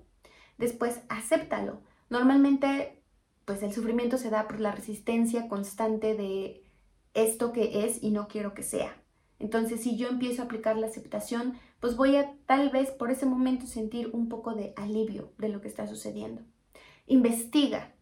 Después, 0.59 1.01
acéptalo. 1.09 1.81
Normalmente, 2.11 3.03
pues 3.45 3.63
el 3.63 3.73
sufrimiento 3.73 4.19
se 4.19 4.31
da 4.31 4.47
por 4.47 4.61
la 4.61 4.73
resistencia 4.73 5.49
constante 5.49 6.15
de 6.15 6.63
esto 7.15 7.53
que 7.53 7.85
es 7.85 8.03
y 8.03 8.11
no 8.11 8.29
quiero 8.29 8.55
que 8.55 8.63
sea. 8.63 9.02
Entonces, 9.43 9.83
si 9.83 9.97
yo 9.97 10.09
empiezo 10.09 10.41
a 10.41 10.45
aplicar 10.47 10.77
la 10.77 10.87
aceptación, 10.87 11.55
pues 11.81 11.97
voy 11.97 12.17
a 12.17 12.33
tal 12.47 12.71
vez 12.71 12.91
por 12.91 13.11
ese 13.11 13.27
momento 13.27 13.67
sentir 13.67 14.09
un 14.13 14.29
poco 14.29 14.55
de 14.55 14.73
alivio 14.77 15.33
de 15.37 15.49
lo 15.51 15.61
que 15.61 15.69
está 15.69 15.87
sucediendo. 15.87 16.43
Investiga, 17.07 17.93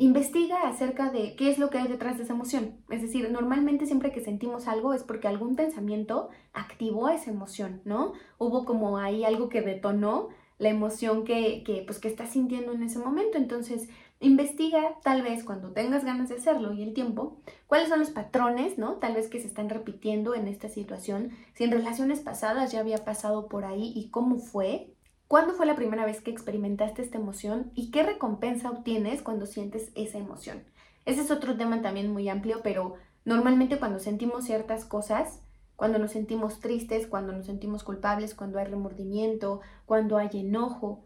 Investiga 0.00 0.68
acerca 0.68 1.10
de 1.10 1.34
qué 1.34 1.50
es 1.50 1.58
lo 1.58 1.70
que 1.70 1.78
hay 1.78 1.88
detrás 1.88 2.16
de 2.16 2.22
esa 2.22 2.32
emoción. 2.32 2.76
Es 2.88 3.02
decir, 3.02 3.28
normalmente 3.32 3.84
siempre 3.84 4.12
que 4.12 4.20
sentimos 4.20 4.68
algo 4.68 4.94
es 4.94 5.02
porque 5.02 5.26
algún 5.26 5.56
pensamiento 5.56 6.28
activó 6.52 7.08
esa 7.08 7.32
emoción, 7.32 7.82
¿no? 7.84 8.12
Hubo 8.38 8.64
como 8.64 8.98
ahí 8.98 9.24
algo 9.24 9.48
que 9.48 9.60
detonó 9.60 10.28
la 10.58 10.68
emoción 10.68 11.24
que, 11.24 11.64
que, 11.64 11.82
pues, 11.84 11.98
que 11.98 12.06
estás 12.06 12.30
sintiendo 12.30 12.72
en 12.72 12.84
ese 12.84 13.00
momento. 13.00 13.38
Entonces, 13.38 13.88
investiga 14.20 14.98
tal 15.02 15.22
vez 15.22 15.44
cuando 15.44 15.72
tengas 15.72 16.04
ganas 16.04 16.28
de 16.28 16.36
hacerlo 16.36 16.72
y 16.72 16.82
el 16.82 16.94
tiempo, 16.94 17.40
cuáles 17.66 17.88
son 17.88 18.00
los 18.00 18.10
patrones, 18.10 18.78
¿no? 18.78 18.94
Tal 18.94 19.14
vez 19.14 19.28
que 19.28 19.40
se 19.40 19.46
están 19.46 19.68
repitiendo 19.68 20.34
en 20.34 20.48
esta 20.48 20.68
situación, 20.68 21.30
si 21.54 21.64
en 21.64 21.70
relaciones 21.70 22.20
pasadas 22.20 22.72
ya 22.72 22.80
había 22.80 23.04
pasado 23.04 23.48
por 23.48 23.64
ahí 23.64 23.92
y 23.94 24.10
cómo 24.10 24.38
fue, 24.38 24.94
¿Cuándo 25.28 25.52
fue 25.52 25.66
la 25.66 25.76
primera 25.76 26.06
vez 26.06 26.22
que 26.22 26.30
experimentaste 26.30 27.02
esta 27.02 27.18
emoción 27.18 27.70
y 27.74 27.90
qué 27.90 28.02
recompensa 28.02 28.70
obtienes 28.70 29.20
cuando 29.20 29.44
sientes 29.44 29.92
esa 29.94 30.16
emoción? 30.16 30.64
Ese 31.04 31.20
es 31.20 31.30
otro 31.30 31.54
tema 31.54 31.82
también 31.82 32.10
muy 32.10 32.30
amplio, 32.30 32.60
pero 32.62 32.94
normalmente 33.26 33.78
cuando 33.78 33.98
sentimos 33.98 34.46
ciertas 34.46 34.86
cosas, 34.86 35.42
cuando 35.76 35.98
nos 35.98 36.12
sentimos 36.12 36.60
tristes, 36.60 37.06
cuando 37.06 37.34
nos 37.34 37.44
sentimos 37.44 37.84
culpables, 37.84 38.34
cuando 38.34 38.58
hay 38.58 38.64
remordimiento, 38.64 39.60
cuando 39.84 40.16
hay 40.16 40.30
enojo, 40.32 41.04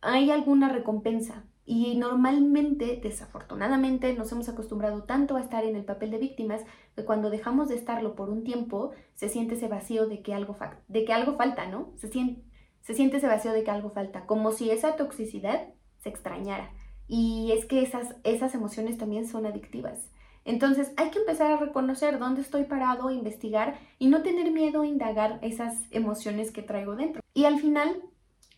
hay 0.00 0.32
alguna 0.32 0.68
recompensa. 0.68 1.44
Y 1.64 1.96
normalmente, 1.96 2.98
desafortunadamente, 3.02 4.12
nos 4.14 4.32
hemos 4.32 4.48
acostumbrado 4.48 5.04
tanto 5.04 5.36
a 5.36 5.40
estar 5.40 5.64
en 5.64 5.76
el 5.76 5.84
papel 5.84 6.10
de 6.10 6.18
víctimas 6.18 6.62
que 6.96 7.04
cuando 7.04 7.30
dejamos 7.30 7.68
de 7.68 7.76
estarlo 7.76 8.16
por 8.16 8.30
un 8.30 8.42
tiempo, 8.42 8.90
se 9.14 9.28
siente 9.28 9.54
ese 9.54 9.68
vacío 9.68 10.08
de 10.08 10.22
que 10.22 10.34
algo, 10.34 10.56
de 10.88 11.04
que 11.04 11.12
algo 11.12 11.36
falta, 11.36 11.66
¿no? 11.66 11.92
Se 11.96 12.08
siente, 12.08 12.42
Se 12.80 12.94
siente 12.94 13.18
ese 13.18 13.28
vacío 13.28 13.52
de 13.52 13.62
que 13.62 13.70
algo 13.70 13.90
falta, 13.90 14.26
como 14.26 14.50
si 14.50 14.70
esa 14.70 14.96
toxicidad 14.96 15.68
se 15.98 16.08
extrañara. 16.08 16.72
Y 17.06 17.52
es 17.52 17.64
que 17.66 17.82
esas, 17.82 18.16
esas 18.24 18.54
emociones 18.54 18.98
también 18.98 19.28
son 19.28 19.46
adictivas. 19.46 20.10
Entonces 20.44 20.92
hay 20.96 21.10
que 21.10 21.20
empezar 21.20 21.52
a 21.52 21.56
reconocer 21.56 22.18
dónde 22.18 22.40
estoy 22.40 22.64
parado, 22.64 23.10
investigar 23.10 23.78
y 23.98 24.08
no 24.08 24.22
tener 24.22 24.50
miedo 24.50 24.82
a 24.82 24.86
indagar 24.86 25.38
esas 25.42 25.86
emociones 25.90 26.50
que 26.50 26.62
traigo 26.62 26.96
dentro. 26.96 27.22
Y 27.34 27.44
al 27.44 27.60
final, 27.60 28.02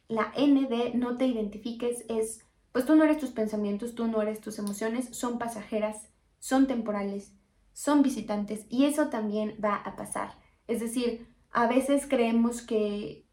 la 0.08 0.32
N 0.36 0.66
de 0.68 0.94
no 0.94 1.16
te 1.16 1.26
identifiques 1.26 2.04
es, 2.08 2.43
pues 2.74 2.84
tú 2.84 2.96
no 2.96 3.04
eres 3.04 3.18
tus 3.18 3.30
pensamientos, 3.30 3.94
tú 3.94 4.08
no 4.08 4.20
eres 4.20 4.42
tus 4.42 4.58
emociones, 4.58 5.08
son 5.16 5.38
pasajeras, 5.38 6.10
son 6.40 6.66
temporales, 6.66 7.32
son 7.72 8.02
visitantes 8.02 8.66
y 8.68 8.84
eso 8.84 9.08
también 9.08 9.56
va 9.64 9.76
a 9.76 9.96
pasar. 9.96 10.34
Es 10.66 10.80
decir, 10.80 11.26
a 11.52 11.66
veces 11.68 12.06
creemos 12.06 12.60
que 12.60 13.24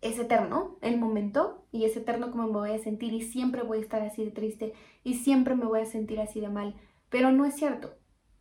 es 0.00 0.18
eterno 0.18 0.78
el 0.80 0.98
momento 0.98 1.66
y 1.70 1.84
es 1.84 1.96
eterno 1.96 2.30
como 2.30 2.46
me 2.46 2.52
voy 2.52 2.70
a 2.70 2.78
sentir 2.82 3.12
y 3.12 3.20
siempre 3.20 3.62
voy 3.62 3.78
a 3.78 3.82
estar 3.82 4.02
así 4.02 4.24
de 4.24 4.30
triste 4.30 4.72
y 5.04 5.14
siempre 5.14 5.54
me 5.54 5.66
voy 5.66 5.80
a 5.80 5.86
sentir 5.86 6.18
así 6.18 6.40
de 6.40 6.48
mal 6.48 6.74
pero 7.08 7.32
no 7.32 7.44
es 7.44 7.54
cierto. 7.54 7.94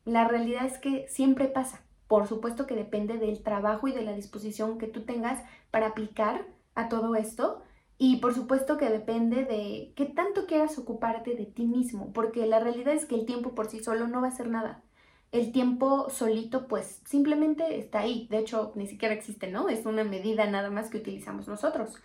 La 0.05 0.27
realidad 0.27 0.65
es 0.65 0.77
que 0.77 1.07
siempre 1.07 1.47
pasa. 1.47 1.81
Por 2.07 2.27
supuesto 2.27 2.65
que 2.65 2.75
depende 2.75 3.17
del 3.17 3.43
trabajo 3.43 3.87
y 3.87 3.91
de 3.91 4.01
la 4.01 4.13
disposición 4.13 4.77
que 4.77 4.87
tú 4.87 5.03
tengas 5.03 5.43
para 5.71 5.87
aplicar 5.87 6.47
a 6.75 6.87
todo 6.89 7.15
esto. 7.15 7.61
Y 7.97 8.17
por 8.17 8.33
supuesto 8.33 8.77
que 8.77 8.89
depende 8.89 9.45
de 9.45 9.93
qué 9.95 10.05
tanto 10.05 10.45
quieras 10.45 10.77
ocuparte 10.77 11.35
de 11.35 11.45
ti 11.45 11.65
mismo, 11.65 12.13
porque 12.13 12.45
la 12.45 12.59
realidad 12.59 12.93
es 12.93 13.05
que 13.05 13.15
el 13.15 13.25
tiempo 13.25 13.55
por 13.55 13.69
sí 13.69 13.83
solo 13.83 14.07
no 14.07 14.21
va 14.21 14.27
a 14.27 14.31
hacer 14.31 14.49
nada. 14.49 14.83
El 15.31 15.51
tiempo 15.51 16.09
solito 16.09 16.67
pues 16.67 17.01
simplemente 17.05 17.77
está 17.79 17.99
ahí. 17.99 18.27
De 18.29 18.37
hecho, 18.37 18.71
ni 18.75 18.87
siquiera 18.87 19.13
existe, 19.15 19.51
¿no? 19.51 19.67
Es 19.69 19.85
una 19.85 20.03
medida 20.03 20.45
nada 20.49 20.69
más 20.69 20.89
que 20.89 20.97
utilizamos 20.97 21.47
nosotros. 21.47 21.95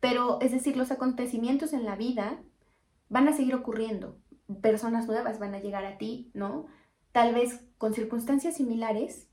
Pero 0.00 0.40
es 0.40 0.52
decir, 0.52 0.76
los 0.76 0.90
acontecimientos 0.90 1.72
en 1.72 1.84
la 1.84 1.96
vida 1.96 2.42
van 3.08 3.28
a 3.28 3.32
seguir 3.32 3.54
ocurriendo 3.54 4.18
personas 4.60 5.06
nuevas 5.06 5.38
van 5.38 5.54
a 5.54 5.60
llegar 5.60 5.84
a 5.84 5.98
ti, 5.98 6.30
¿no? 6.34 6.66
Tal 7.12 7.34
vez 7.34 7.60
con 7.78 7.94
circunstancias 7.94 8.56
similares, 8.56 9.28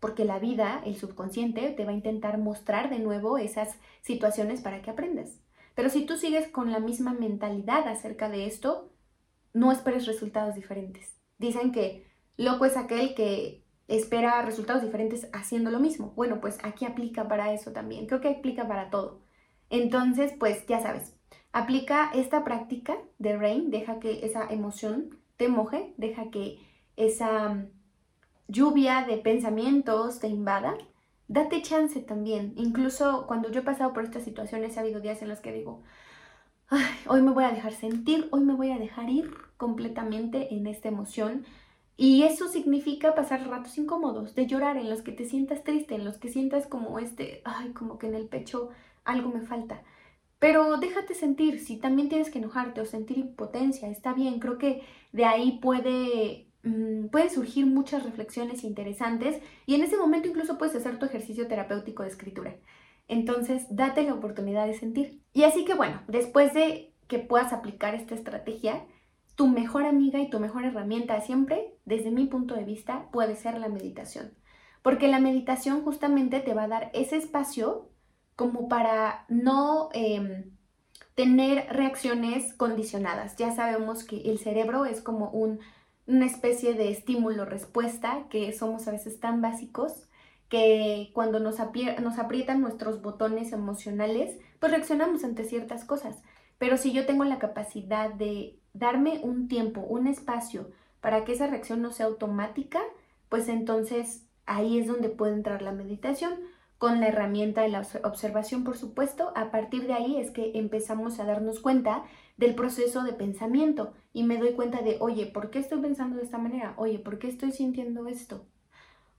porque 0.00 0.24
la 0.24 0.38
vida, 0.38 0.82
el 0.84 0.96
subconsciente, 0.96 1.70
te 1.70 1.84
va 1.84 1.92
a 1.92 1.94
intentar 1.94 2.38
mostrar 2.38 2.90
de 2.90 2.98
nuevo 2.98 3.38
esas 3.38 3.76
situaciones 4.00 4.60
para 4.60 4.82
que 4.82 4.90
aprendas. 4.90 5.40
Pero 5.74 5.88
si 5.88 6.06
tú 6.06 6.16
sigues 6.16 6.48
con 6.48 6.70
la 6.70 6.80
misma 6.80 7.12
mentalidad 7.12 7.88
acerca 7.88 8.28
de 8.28 8.46
esto, 8.46 8.92
no 9.52 9.72
esperes 9.72 10.06
resultados 10.06 10.54
diferentes. 10.54 11.16
Dicen 11.38 11.72
que 11.72 12.06
loco 12.36 12.64
es 12.64 12.76
aquel 12.76 13.14
que 13.14 13.64
espera 13.88 14.42
resultados 14.42 14.82
diferentes 14.82 15.28
haciendo 15.32 15.70
lo 15.70 15.80
mismo. 15.80 16.12
Bueno, 16.16 16.40
pues 16.40 16.58
aquí 16.62 16.84
aplica 16.84 17.28
para 17.28 17.52
eso 17.52 17.72
también. 17.72 18.06
Creo 18.06 18.20
que 18.20 18.28
aplica 18.28 18.68
para 18.68 18.90
todo. 18.90 19.22
Entonces, 19.70 20.32
pues 20.38 20.66
ya 20.66 20.80
sabes, 20.80 21.14
Aplica 21.52 22.10
esta 22.14 22.44
práctica 22.44 22.96
de 23.18 23.36
rain, 23.36 23.70
deja 23.70 24.00
que 24.00 24.24
esa 24.24 24.46
emoción 24.48 25.18
te 25.36 25.48
moje, 25.48 25.92
deja 25.98 26.30
que 26.30 26.58
esa 26.96 27.66
lluvia 28.48 29.04
de 29.06 29.18
pensamientos 29.18 30.18
te 30.18 30.28
invada. 30.28 30.78
Date 31.32 31.62
chance 31.62 31.98
también. 32.00 32.52
Incluso 32.56 33.26
cuando 33.26 33.50
yo 33.50 33.60
he 33.60 33.64
pasado 33.64 33.94
por 33.94 34.04
estas 34.04 34.22
situaciones, 34.22 34.76
ha 34.76 34.82
habido 34.82 35.00
días 35.00 35.22
en 35.22 35.30
los 35.30 35.40
que 35.40 35.50
digo, 35.50 35.82
hoy 37.06 37.22
me 37.22 37.30
voy 37.30 37.44
a 37.44 37.50
dejar 37.52 37.72
sentir, 37.72 38.28
hoy 38.32 38.42
me 38.42 38.52
voy 38.52 38.70
a 38.70 38.78
dejar 38.78 39.08
ir 39.08 39.32
completamente 39.56 40.54
en 40.54 40.66
esta 40.66 40.88
emoción. 40.88 41.46
Y 41.96 42.24
eso 42.24 42.48
significa 42.48 43.14
pasar 43.14 43.48
ratos 43.48 43.78
incómodos, 43.78 44.34
de 44.34 44.46
llorar, 44.46 44.76
en 44.76 44.90
los 44.90 45.00
que 45.00 45.12
te 45.12 45.24
sientas 45.24 45.64
triste, 45.64 45.94
en 45.94 46.04
los 46.04 46.18
que 46.18 46.28
sientas 46.28 46.66
como 46.66 46.98
este, 46.98 47.40
ay, 47.46 47.72
como 47.72 47.96
que 47.96 48.08
en 48.08 48.14
el 48.14 48.28
pecho 48.28 48.68
algo 49.04 49.30
me 49.30 49.40
falta. 49.40 49.82
Pero 50.38 50.76
déjate 50.76 51.14
sentir, 51.14 51.60
si 51.60 51.78
también 51.78 52.10
tienes 52.10 52.30
que 52.30 52.40
enojarte 52.40 52.82
o 52.82 52.84
sentir 52.84 53.16
impotencia, 53.16 53.88
está 53.88 54.12
bien, 54.12 54.38
creo 54.38 54.58
que 54.58 54.82
de 55.12 55.24
ahí 55.24 55.60
puede, 55.62 56.51
mm, 56.62 57.06
pueden 57.08 57.30
surgir 57.30 57.66
muchas 57.66 58.02
reflexiones 58.02 58.64
interesantes 58.64 59.40
y 59.66 59.74
en 59.74 59.82
ese 59.82 59.96
momento 59.96 60.28
incluso 60.28 60.58
puedes 60.58 60.74
hacer 60.74 60.98
tu 60.98 61.06
ejercicio 61.06 61.46
terapéutico 61.48 62.02
de 62.02 62.08
escritura. 62.08 62.56
Entonces, 63.08 63.66
date 63.70 64.02
la 64.04 64.14
oportunidad 64.14 64.66
de 64.66 64.74
sentir. 64.74 65.22
Y 65.32 65.44
así 65.44 65.64
que 65.64 65.74
bueno, 65.74 66.02
después 66.08 66.54
de 66.54 66.94
que 67.08 67.18
puedas 67.18 67.52
aplicar 67.52 67.94
esta 67.94 68.14
estrategia, 68.14 68.86
tu 69.34 69.48
mejor 69.48 69.84
amiga 69.84 70.20
y 70.20 70.30
tu 70.30 70.40
mejor 70.40 70.64
herramienta 70.64 71.20
siempre, 71.20 71.74
desde 71.84 72.10
mi 72.10 72.26
punto 72.26 72.54
de 72.54 72.64
vista, 72.64 73.08
puede 73.12 73.36
ser 73.36 73.58
la 73.58 73.68
meditación. 73.68 74.32
Porque 74.82 75.08
la 75.08 75.20
meditación 75.20 75.82
justamente 75.82 76.40
te 76.40 76.54
va 76.54 76.64
a 76.64 76.68
dar 76.68 76.90
ese 76.92 77.16
espacio 77.16 77.88
como 78.36 78.68
para 78.68 79.24
no 79.28 79.90
em, 79.92 80.52
tener 81.14 81.66
reacciones 81.70 82.54
condicionadas. 82.54 83.36
Ya 83.36 83.54
sabemos 83.54 84.04
que 84.04 84.22
el 84.22 84.38
cerebro 84.38 84.86
es 84.86 85.00
como 85.00 85.30
una 86.06 86.26
especie 86.26 86.74
de 86.74 86.90
estímulo-respuesta, 86.90 88.26
que 88.28 88.52
somos 88.52 88.88
a 88.88 88.92
veces 88.92 89.20
tan 89.20 89.40
básicos 89.40 90.08
que 90.48 91.10
cuando 91.14 91.40
nos, 91.40 91.56
nos 92.02 92.18
aprietan 92.18 92.60
nuestros 92.60 93.00
botones 93.00 93.52
emocionales, 93.52 94.38
pues 94.58 94.72
reaccionamos 94.72 95.24
ante 95.24 95.44
ciertas 95.44 95.84
cosas. 95.84 96.22
Pero 96.58 96.76
si 96.76 96.92
yo 96.92 97.06
tengo 97.06 97.24
la 97.24 97.38
capacidad 97.38 98.12
de 98.12 98.58
darme 98.74 99.20
un 99.22 99.48
tiempo, 99.48 99.80
un 99.80 100.06
espacio 100.06 100.70
para 101.00 101.24
que 101.24 101.32
esa 101.32 101.46
reacción 101.46 101.82
no 101.82 101.90
sea 101.90 102.06
automática, 102.06 102.80
pues 103.28 103.48
entonces 103.48 104.26
ahí 104.46 104.78
es 104.78 104.86
donde 104.86 105.08
puede 105.08 105.32
entrar 105.32 105.62
la 105.62 105.72
meditación 105.72 106.34
con 106.82 106.98
la 106.98 107.06
herramienta 107.06 107.62
de 107.62 107.68
la 107.68 107.86
observación, 108.02 108.64
por 108.64 108.76
supuesto, 108.76 109.32
a 109.36 109.52
partir 109.52 109.86
de 109.86 109.92
ahí 109.92 110.16
es 110.16 110.32
que 110.32 110.58
empezamos 110.58 111.20
a 111.20 111.24
darnos 111.24 111.60
cuenta 111.60 112.02
del 112.36 112.56
proceso 112.56 113.04
de 113.04 113.12
pensamiento 113.12 113.92
y 114.12 114.24
me 114.24 114.36
doy 114.36 114.54
cuenta 114.54 114.82
de, 114.82 114.96
oye, 114.98 115.26
¿por 115.26 115.50
qué 115.50 115.60
estoy 115.60 115.80
pensando 115.80 116.16
de 116.16 116.24
esta 116.24 116.38
manera? 116.38 116.74
Oye, 116.76 116.98
¿por 116.98 117.20
qué 117.20 117.28
estoy 117.28 117.52
sintiendo 117.52 118.08
esto? 118.08 118.48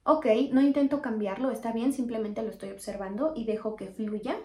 Ok, 0.04 0.26
no 0.52 0.60
intento 0.60 1.02
cambiarlo, 1.02 1.52
está 1.52 1.72
bien, 1.72 1.94
simplemente 1.94 2.44
lo 2.44 2.50
estoy 2.50 2.72
observando 2.72 3.32
y 3.34 3.46
dejo 3.46 3.78
que 3.78 3.88
fluya 3.88 4.36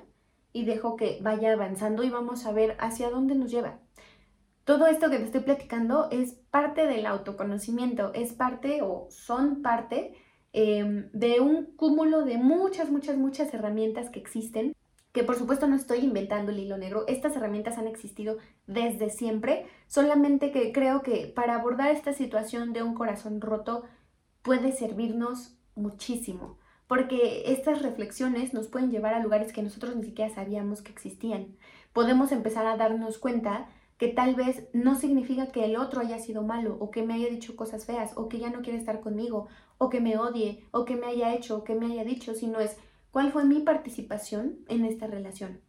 y 0.52 0.64
dejo 0.64 0.94
que 0.94 1.18
vaya 1.20 1.54
avanzando 1.54 2.04
y 2.04 2.10
vamos 2.10 2.46
a 2.46 2.52
ver 2.52 2.76
hacia 2.78 3.10
dónde 3.10 3.34
nos 3.34 3.50
lleva. 3.50 3.80
Todo 4.62 4.86
esto 4.86 5.10
que 5.10 5.18
te 5.18 5.24
estoy 5.24 5.40
platicando 5.40 6.06
es 6.12 6.34
parte 6.52 6.86
del 6.86 7.04
autoconocimiento, 7.04 8.14
es 8.14 8.32
parte 8.32 8.80
o 8.82 9.08
son 9.10 9.60
parte 9.60 10.14
Em, 10.60 11.08
de 11.12 11.38
un 11.38 11.66
cúmulo 11.76 12.24
de 12.24 12.36
muchas, 12.36 12.90
muchas, 12.90 13.16
muchas 13.16 13.54
herramientas 13.54 14.10
que 14.10 14.18
existen, 14.18 14.74
que 15.12 15.22
por 15.22 15.36
supuesto 15.36 15.68
no 15.68 15.76
estoy 15.76 16.00
inventando 16.00 16.50
el 16.50 16.58
hilo 16.58 16.76
negro, 16.76 17.04
estas 17.06 17.36
herramientas 17.36 17.78
han 17.78 17.86
existido 17.86 18.38
desde 18.66 19.08
siempre, 19.08 19.66
solamente 19.86 20.50
que 20.50 20.72
creo 20.72 21.02
que 21.02 21.28
para 21.28 21.54
abordar 21.54 21.92
esta 21.92 22.12
situación 22.12 22.72
de 22.72 22.82
un 22.82 22.94
corazón 22.94 23.40
roto 23.40 23.84
puede 24.42 24.72
servirnos 24.72 25.56
muchísimo, 25.76 26.58
porque 26.88 27.52
estas 27.52 27.80
reflexiones 27.80 28.52
nos 28.52 28.66
pueden 28.66 28.90
llevar 28.90 29.14
a 29.14 29.20
lugares 29.22 29.52
que 29.52 29.62
nosotros 29.62 29.94
ni 29.94 30.02
siquiera 30.02 30.34
sabíamos 30.34 30.82
que 30.82 30.90
existían. 30.90 31.54
Podemos 31.92 32.32
empezar 32.32 32.66
a 32.66 32.76
darnos 32.76 33.18
cuenta 33.18 33.68
que 33.96 34.08
tal 34.08 34.34
vez 34.34 34.68
no 34.72 34.96
significa 34.96 35.48
que 35.48 35.64
el 35.64 35.76
otro 35.76 36.00
haya 36.00 36.18
sido 36.18 36.42
malo 36.42 36.76
o 36.80 36.90
que 36.90 37.02
me 37.02 37.14
haya 37.14 37.28
dicho 37.28 37.56
cosas 37.56 37.84
feas 37.84 38.12
o 38.16 38.28
que 38.28 38.38
ya 38.38 38.50
no 38.50 38.62
quiere 38.62 38.78
estar 38.78 39.00
conmigo 39.00 39.48
o 39.78 39.88
que 39.88 40.00
me 40.00 40.18
odie 40.18 40.64
o 40.72 40.84
que 40.84 40.96
me 40.96 41.06
haya 41.06 41.34
hecho 41.34 41.56
o 41.56 41.64
que 41.64 41.74
me 41.74 41.86
haya 41.86 42.04
dicho, 42.04 42.34
sino 42.34 42.60
es 42.60 42.76
cuál 43.10 43.32
fue 43.32 43.44
mi 43.44 43.60
participación 43.60 44.58
en 44.68 44.84
esta 44.84 45.06
relación. 45.06 45.60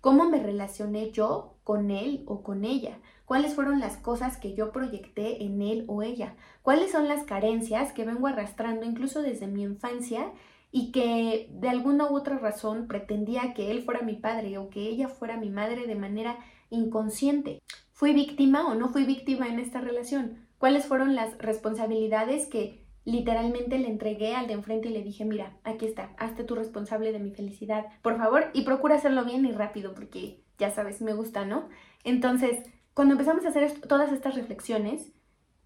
¿Cómo 0.00 0.28
me 0.28 0.42
relacioné 0.42 1.10
yo 1.10 1.56
con 1.64 1.90
él 1.90 2.24
o 2.26 2.42
con 2.42 2.64
ella? 2.66 2.98
¿Cuáles 3.24 3.54
fueron 3.54 3.80
las 3.80 3.96
cosas 3.96 4.36
que 4.36 4.54
yo 4.54 4.70
proyecté 4.70 5.44
en 5.44 5.62
él 5.62 5.84
o 5.88 6.02
ella? 6.02 6.36
¿Cuáles 6.60 6.92
son 6.92 7.08
las 7.08 7.24
carencias 7.24 7.94
que 7.94 8.04
vengo 8.04 8.26
arrastrando 8.26 8.84
incluso 8.84 9.22
desde 9.22 9.46
mi 9.46 9.62
infancia 9.62 10.30
y 10.70 10.92
que 10.92 11.48
de 11.52 11.68
alguna 11.70 12.10
u 12.10 12.16
otra 12.16 12.36
razón 12.36 12.86
pretendía 12.86 13.54
que 13.54 13.70
él 13.70 13.82
fuera 13.82 14.02
mi 14.02 14.16
padre 14.16 14.58
o 14.58 14.68
que 14.68 14.82
ella 14.82 15.08
fuera 15.08 15.38
mi 15.38 15.48
madre 15.48 15.86
de 15.86 15.94
manera 15.94 16.36
inconsciente. 16.68 17.62
¿Fui 17.92 18.12
víctima 18.12 18.66
o 18.66 18.74
no 18.74 18.90
fui 18.90 19.04
víctima 19.04 19.48
en 19.48 19.58
esta 19.58 19.80
relación? 19.80 20.48
¿Cuáles 20.58 20.84
fueron 20.84 21.14
las 21.14 21.38
responsabilidades 21.38 22.46
que 22.46 22.83
literalmente 23.04 23.78
le 23.78 23.88
entregué 23.88 24.34
al 24.34 24.46
de 24.46 24.54
enfrente 24.54 24.88
y 24.88 24.92
le 24.92 25.02
dije, 25.02 25.24
mira, 25.24 25.56
aquí 25.62 25.86
está, 25.86 26.14
hazte 26.18 26.44
tú 26.44 26.54
responsable 26.54 27.12
de 27.12 27.18
mi 27.18 27.30
felicidad, 27.30 27.86
por 28.02 28.16
favor, 28.16 28.50
y 28.54 28.62
procura 28.62 28.96
hacerlo 28.96 29.24
bien 29.24 29.44
y 29.44 29.52
rápido, 29.52 29.94
porque 29.94 30.42
ya 30.58 30.70
sabes, 30.70 31.02
me 31.02 31.12
gusta, 31.12 31.44
¿no? 31.44 31.68
Entonces, 32.04 32.62
cuando 32.94 33.12
empezamos 33.12 33.44
a 33.44 33.48
hacer 33.48 33.80
todas 33.82 34.12
estas 34.12 34.34
reflexiones, 34.34 35.12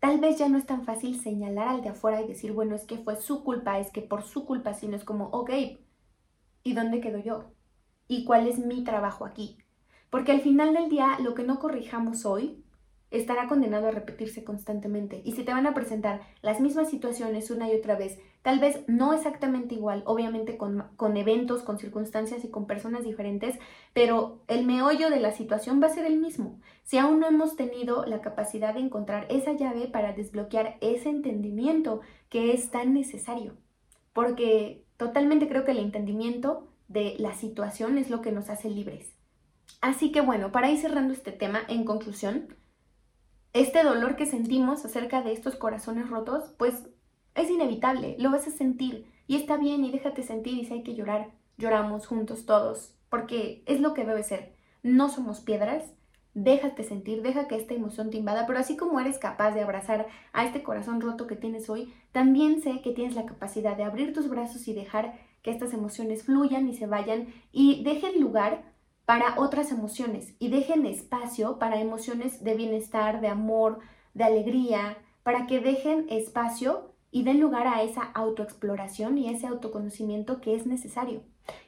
tal 0.00 0.18
vez 0.18 0.38
ya 0.38 0.48
no 0.48 0.58
es 0.58 0.66
tan 0.66 0.84
fácil 0.84 1.20
señalar 1.20 1.68
al 1.68 1.82
de 1.82 1.90
afuera 1.90 2.20
y 2.22 2.26
decir, 2.28 2.52
bueno, 2.52 2.74
es 2.74 2.84
que 2.84 2.98
fue 2.98 3.16
su 3.16 3.44
culpa, 3.44 3.78
es 3.78 3.90
que 3.92 4.02
por 4.02 4.22
su 4.22 4.44
culpa, 4.44 4.74
sino 4.74 4.96
es 4.96 5.04
como, 5.04 5.26
ok, 5.26 5.50
¿y 6.62 6.72
dónde 6.74 7.00
quedo 7.00 7.18
yo? 7.18 7.52
¿Y 8.08 8.24
cuál 8.24 8.46
es 8.48 8.58
mi 8.58 8.82
trabajo 8.82 9.24
aquí? 9.24 9.58
Porque 10.10 10.32
al 10.32 10.40
final 10.40 10.74
del 10.74 10.88
día, 10.88 11.18
lo 11.20 11.34
que 11.34 11.44
no 11.44 11.58
corrijamos 11.58 12.24
hoy 12.24 12.64
estará 13.10 13.48
condenado 13.48 13.88
a 13.88 13.92
repetirse 13.92 14.44
constantemente. 14.44 15.22
Y 15.24 15.32
si 15.32 15.44
te 15.44 15.52
van 15.52 15.66
a 15.66 15.74
presentar 15.74 16.20
las 16.42 16.60
mismas 16.60 16.90
situaciones 16.90 17.50
una 17.50 17.70
y 17.70 17.76
otra 17.76 17.96
vez 17.96 18.18
Tal 18.42 18.60
vez 18.60 18.82
no 18.86 19.12
exactamente 19.12 19.74
igual, 19.74 20.02
obviamente 20.06 20.56
con, 20.56 20.84
con, 20.96 21.16
eventos, 21.16 21.62
con 21.62 21.78
circunstancias 21.78 22.44
y 22.44 22.48
con 22.48 22.66
personas 22.66 23.04
diferentes, 23.04 23.58
pero 23.92 24.40
el 24.46 24.64
meollo 24.64 25.10
de 25.10 25.20
la 25.20 25.32
situación 25.32 25.82
va 25.82 25.88
a 25.88 25.94
ser 25.94 26.06
el 26.06 26.18
mismo. 26.18 26.60
Si 26.84 26.98
aún 26.98 27.18
no 27.18 27.26
hemos 27.26 27.56
tenido 27.56 28.06
la 28.06 28.20
capacidad 28.20 28.74
de 28.74 28.80
encontrar 28.80 29.26
esa 29.28 29.52
llave 29.52 29.88
para 29.88 30.12
desbloquear 30.12 30.78
ese 30.80 31.10
entendimiento 31.10 32.00
que 32.30 32.52
es 32.52 32.70
tan 32.70 32.94
necesario. 32.94 33.56
Porque 34.12 34.84
totalmente 34.96 35.48
creo 35.48 35.64
que 35.64 35.72
el 35.72 35.78
entendimiento 35.78 36.68
de 36.86 37.16
la 37.18 37.34
situación 37.34 37.98
es 37.98 38.08
lo 38.08 38.22
que 38.22 38.32
nos 38.32 38.50
hace 38.50 38.70
libres. 38.70 39.14
Así 39.80 40.10
que 40.12 40.20
bueno, 40.20 40.52
para 40.52 40.70
ir 40.70 40.78
cerrando 40.78 41.12
este 41.12 41.32
tema, 41.32 41.60
en 41.68 41.84
conclusión, 41.84 42.56
este 43.52 43.82
dolor 43.82 44.16
que 44.16 44.26
sentimos 44.26 44.84
acerca 44.84 45.22
de 45.22 45.32
estos 45.32 45.56
corazones 45.56 46.08
rotos, 46.08 46.54
pues 46.58 46.88
es 47.34 47.50
inevitable, 47.50 48.16
lo 48.18 48.30
vas 48.30 48.46
a 48.46 48.50
sentir 48.50 49.06
y 49.26 49.36
está 49.36 49.56
bien 49.56 49.84
y 49.84 49.90
déjate 49.90 50.22
sentir 50.22 50.54
y 50.54 50.64
si 50.64 50.74
hay 50.74 50.82
que 50.82 50.94
llorar, 50.94 51.30
lloramos 51.56 52.06
juntos 52.06 52.46
todos, 52.46 52.94
porque 53.08 53.62
es 53.66 53.80
lo 53.80 53.94
que 53.94 54.04
debe 54.04 54.22
ser. 54.22 54.54
No 54.82 55.08
somos 55.08 55.40
piedras, 55.40 55.84
déjate 56.34 56.84
sentir, 56.84 57.22
deja 57.22 57.48
que 57.48 57.56
esta 57.56 57.74
emoción 57.74 58.10
te 58.10 58.16
invada, 58.16 58.46
pero 58.46 58.58
así 58.58 58.76
como 58.76 59.00
eres 59.00 59.18
capaz 59.18 59.52
de 59.52 59.62
abrazar 59.62 60.06
a 60.32 60.44
este 60.44 60.62
corazón 60.62 61.00
roto 61.00 61.26
que 61.26 61.36
tienes 61.36 61.68
hoy, 61.68 61.92
también 62.12 62.62
sé 62.62 62.80
que 62.82 62.92
tienes 62.92 63.14
la 63.14 63.26
capacidad 63.26 63.76
de 63.76 63.84
abrir 63.84 64.12
tus 64.12 64.28
brazos 64.28 64.68
y 64.68 64.72
dejar 64.72 65.18
que 65.42 65.50
estas 65.50 65.72
emociones 65.72 66.24
fluyan 66.24 66.68
y 66.68 66.74
se 66.74 66.86
vayan 66.86 67.28
y 67.52 67.82
dejen 67.82 68.20
lugar 68.20 68.62
para 69.08 69.40
otras 69.40 69.72
emociones 69.72 70.34
y 70.38 70.50
dejen 70.50 70.84
espacio 70.84 71.58
para 71.58 71.80
emociones 71.80 72.44
de 72.44 72.54
bienestar, 72.54 73.22
de 73.22 73.28
amor, 73.28 73.78
de 74.12 74.24
alegría, 74.24 74.98
para 75.22 75.46
que 75.46 75.60
dejen 75.60 76.04
espacio 76.10 76.92
y 77.10 77.22
den 77.22 77.40
lugar 77.40 77.66
a 77.66 77.82
esa 77.82 78.02
autoexploración 78.02 79.16
y 79.16 79.30
ese 79.30 79.46
autoconocimiento 79.46 80.42
que 80.42 80.54
es 80.54 80.66
necesario. 80.66 81.22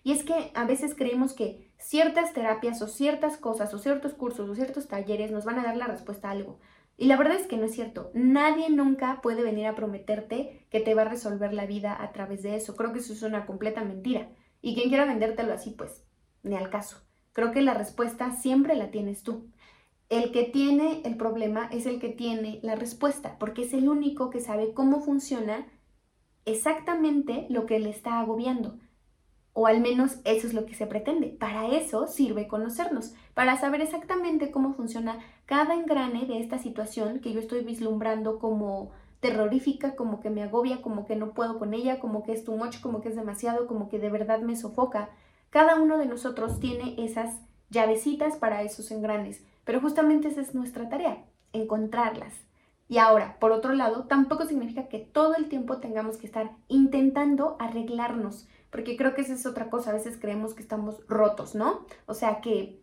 Y 0.04 0.12
es 0.12 0.22
que 0.22 0.50
a 0.54 0.66
veces 0.66 0.94
creemos 0.94 1.32
que 1.32 1.72
ciertas 1.78 2.34
terapias 2.34 2.82
o 2.82 2.88
ciertas 2.88 3.38
cosas 3.38 3.72
o 3.72 3.78
ciertos 3.78 4.12
cursos 4.12 4.50
o 4.50 4.54
ciertos 4.54 4.86
talleres 4.86 5.30
nos 5.30 5.46
van 5.46 5.58
a 5.58 5.62
dar 5.62 5.78
la 5.78 5.86
respuesta 5.86 6.28
a 6.28 6.32
algo. 6.32 6.58
Y 6.98 7.06
la 7.06 7.16
verdad 7.16 7.38
es 7.38 7.46
que 7.46 7.56
no 7.56 7.64
es 7.64 7.72
cierto. 7.72 8.10
Nadie 8.12 8.68
nunca 8.68 9.22
puede 9.22 9.42
venir 9.42 9.66
a 9.66 9.74
prometerte 9.74 10.66
que 10.68 10.80
te 10.80 10.94
va 10.94 11.02
a 11.02 11.08
resolver 11.08 11.54
la 11.54 11.64
vida 11.64 11.96
a 12.02 12.12
través 12.12 12.42
de 12.42 12.56
eso. 12.56 12.76
Creo 12.76 12.92
que 12.92 12.98
eso 12.98 13.14
es 13.14 13.22
una 13.22 13.46
completa 13.46 13.82
mentira. 13.82 14.28
Y 14.60 14.74
quien 14.74 14.90
quiera 14.90 15.06
vendértelo 15.06 15.54
así, 15.54 15.70
pues, 15.70 16.04
ni 16.42 16.54
al 16.54 16.68
caso. 16.68 17.09
Creo 17.32 17.52
que 17.52 17.62
la 17.62 17.74
respuesta 17.74 18.32
siempre 18.32 18.74
la 18.76 18.90
tienes 18.90 19.22
tú. 19.22 19.50
El 20.08 20.32
que 20.32 20.44
tiene 20.44 21.02
el 21.04 21.16
problema 21.16 21.68
es 21.70 21.86
el 21.86 22.00
que 22.00 22.08
tiene 22.08 22.58
la 22.62 22.74
respuesta, 22.74 23.38
porque 23.38 23.62
es 23.62 23.72
el 23.72 23.88
único 23.88 24.30
que 24.30 24.40
sabe 24.40 24.74
cómo 24.74 25.00
funciona 25.00 25.66
exactamente 26.44 27.46
lo 27.48 27.66
que 27.66 27.78
le 27.78 27.90
está 27.90 28.18
agobiando. 28.18 28.78
O 29.52 29.66
al 29.66 29.80
menos 29.80 30.20
eso 30.24 30.46
es 30.46 30.54
lo 30.54 30.66
que 30.66 30.74
se 30.74 30.86
pretende. 30.86 31.28
Para 31.28 31.68
eso 31.68 32.06
sirve 32.06 32.48
conocernos, 32.48 33.14
para 33.34 33.56
saber 33.56 33.80
exactamente 33.80 34.50
cómo 34.50 34.74
funciona 34.74 35.18
cada 35.46 35.74
engrane 35.74 36.26
de 36.26 36.40
esta 36.40 36.58
situación 36.58 37.20
que 37.20 37.32
yo 37.32 37.40
estoy 37.40 37.62
vislumbrando 37.62 38.38
como 38.38 38.90
terrorífica, 39.20 39.96
como 39.96 40.20
que 40.20 40.30
me 40.30 40.42
agobia, 40.42 40.82
como 40.82 41.04
que 41.04 41.14
no 41.14 41.34
puedo 41.34 41.58
con 41.58 41.74
ella, 41.74 42.00
como 42.00 42.22
que 42.22 42.32
es 42.32 42.44
too 42.44 42.56
much, 42.56 42.80
como 42.80 43.00
que 43.00 43.10
es 43.10 43.16
demasiado, 43.16 43.66
como 43.66 43.88
que 43.88 43.98
de 43.98 44.10
verdad 44.10 44.40
me 44.40 44.56
sofoca. 44.56 45.10
Cada 45.50 45.76
uno 45.76 45.98
de 45.98 46.06
nosotros 46.06 46.58
tiene 46.60 46.96
esas 46.98 47.40
llavecitas 47.68 48.36
para 48.36 48.62
esos 48.62 48.90
engranes 48.90 49.44
pero 49.70 49.80
justamente 49.80 50.26
esa 50.26 50.40
es 50.40 50.52
nuestra 50.52 50.88
tarea, 50.88 51.24
encontrarlas. 51.52 52.34
Y 52.88 52.98
ahora, 52.98 53.38
por 53.38 53.52
otro 53.52 53.72
lado, 53.72 54.06
tampoco 54.06 54.44
significa 54.46 54.88
que 54.88 54.98
todo 54.98 55.36
el 55.36 55.48
tiempo 55.48 55.78
tengamos 55.78 56.16
que 56.16 56.26
estar 56.26 56.50
intentando 56.66 57.56
arreglarnos, 57.60 58.48
porque 58.70 58.96
creo 58.96 59.14
que 59.14 59.20
esa 59.20 59.34
es 59.34 59.46
otra 59.46 59.70
cosa, 59.70 59.90
a 59.90 59.94
veces 59.94 60.18
creemos 60.20 60.54
que 60.54 60.62
estamos 60.62 61.06
rotos, 61.06 61.54
¿no? 61.54 61.86
O 62.06 62.14
sea, 62.14 62.40
que 62.40 62.82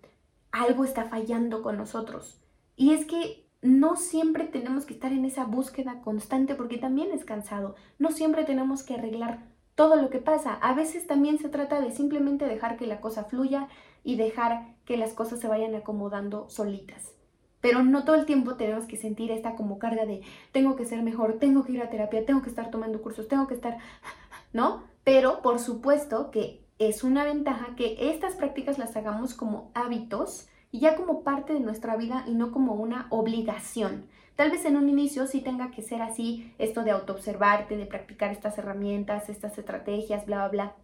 algo 0.51 0.86
está 0.86 1.03
fallando 1.09 1.62
con 1.62 1.75
nosotros. 1.75 2.39
Y 2.77 2.93
es 2.93 3.05
que 3.05 3.45
no 3.62 3.97
siempre 3.97 4.45
tenemos 4.45 4.86
que 4.86 4.93
estar 4.93 5.12
en 5.12 5.25
esa 5.25 5.43
búsqueda 5.43 5.99
constante 6.01 6.56
porque 6.56 6.77
también 6.77 7.12
es 7.12 7.25
cansado. 7.25 7.75
No 7.99 8.12
siempre 8.12 8.45
tenemos 8.45 8.84
que 8.84 8.93
arreglar 8.93 9.43
todo 9.77 9.95
lo 9.95 10.09
que 10.09 10.17
pasa. 10.17 10.55
A 10.55 10.73
veces 10.73 11.05
también 11.05 11.37
se 11.37 11.49
trata 11.49 11.79
de 11.79 11.91
simplemente 11.91 12.45
dejar 12.45 12.77
que 12.77 12.87
la 12.87 12.99
cosa 12.99 13.23
fluya 13.23 13.67
y 14.03 14.15
dejar 14.15 14.73
que 14.85 14.97
las 14.97 15.13
cosas 15.13 15.39
se 15.39 15.47
vayan 15.47 15.75
acomodando 15.75 16.49
solitas. 16.49 17.13
Pero 17.61 17.83
no 17.83 18.03
todo 18.03 18.15
el 18.15 18.25
tiempo 18.25 18.55
tenemos 18.55 18.85
que 18.85 18.97
sentir 18.97 19.31
esta 19.31 19.55
como 19.55 19.77
carga 19.77 20.07
de 20.07 20.23
tengo 20.51 20.75
que 20.75 20.85
ser 20.85 21.03
mejor, 21.03 21.37
tengo 21.39 21.63
que 21.63 21.73
ir 21.73 21.83
a 21.83 21.91
terapia, 21.91 22.25
tengo 22.25 22.41
que 22.41 22.49
estar 22.49 22.71
tomando 22.71 23.03
cursos, 23.03 23.27
tengo 23.27 23.45
que 23.45 23.53
estar, 23.53 23.77
¿no? 24.51 24.83
Pero 25.03 25.43
por 25.43 25.59
supuesto 25.59 26.31
que 26.31 26.65
es 26.79 27.03
una 27.03 27.23
ventaja 27.23 27.75
que 27.75 27.97
estas 28.11 28.33
prácticas 28.33 28.79
las 28.79 28.95
hagamos 28.95 29.35
como 29.35 29.69
hábitos 29.75 30.47
y 30.71 30.79
ya 30.79 30.95
como 30.95 31.21
parte 31.21 31.53
de 31.53 31.59
nuestra 31.59 31.95
vida 31.97 32.23
y 32.27 32.33
no 32.33 32.51
como 32.51 32.73
una 32.73 33.05
obligación. 33.11 34.07
Tal 34.38 34.52
vez 34.52 34.65
en 34.65 34.78
un 34.78 34.88
inicio 34.88 35.26
sí 35.26 35.41
tenga 35.41 35.71
que 35.71 35.82
ser 35.82 36.04
así, 36.04 36.54
esto 36.60 36.84
de 36.84 36.91
autoobservarte, 36.91 37.76
de 37.76 37.88
practicar 37.88 38.32
estas 38.32 38.56
herramientas, 38.60 39.30
estas 39.30 39.58
estrategias, 39.58 40.28
bla, 40.28 40.47
bla, 40.47 40.50
bla. 40.50 40.76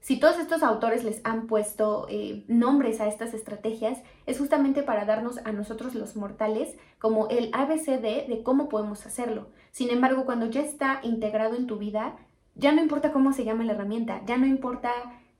Si 0.00 0.18
todos 0.18 0.38
estos 0.38 0.62
autores 0.62 1.04
les 1.04 1.20
han 1.22 1.46
puesto 1.46 2.06
eh, 2.08 2.42
nombres 2.48 3.02
a 3.02 3.08
estas 3.08 3.34
estrategias, 3.34 3.98
es 4.24 4.38
justamente 4.38 4.82
para 4.82 5.04
darnos 5.04 5.36
a 5.44 5.52
nosotros 5.52 5.94
los 5.94 6.16
mortales 6.16 6.74
como 6.98 7.28
el 7.28 7.50
ABCD 7.52 8.26
de 8.28 8.40
cómo 8.42 8.70
podemos 8.70 9.04
hacerlo. 9.04 9.48
Sin 9.72 9.90
embargo, 9.90 10.24
cuando 10.24 10.46
ya 10.46 10.62
está 10.62 11.00
integrado 11.02 11.54
en 11.54 11.66
tu 11.66 11.76
vida, 11.76 12.16
ya 12.54 12.72
no 12.72 12.80
importa 12.80 13.12
cómo 13.12 13.34
se 13.34 13.44
llama 13.44 13.64
la 13.64 13.74
herramienta, 13.74 14.22
ya 14.24 14.38
no 14.38 14.46
importa 14.46 14.90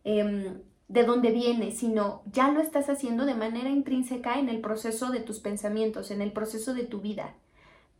em, 0.04 0.60
de 0.88 1.04
dónde 1.04 1.30
viene, 1.30 1.72
sino 1.72 2.20
ya 2.26 2.50
lo 2.50 2.60
estás 2.60 2.90
haciendo 2.90 3.24
de 3.24 3.34
manera 3.34 3.70
intrínseca 3.70 4.38
en 4.38 4.50
el 4.50 4.60
proceso 4.60 5.10
de 5.10 5.20
tus 5.20 5.40
pensamientos, 5.40 6.10
en 6.10 6.20
el 6.20 6.32
proceso 6.32 6.74
de 6.74 6.84
tu 6.84 7.00
vida. 7.00 7.34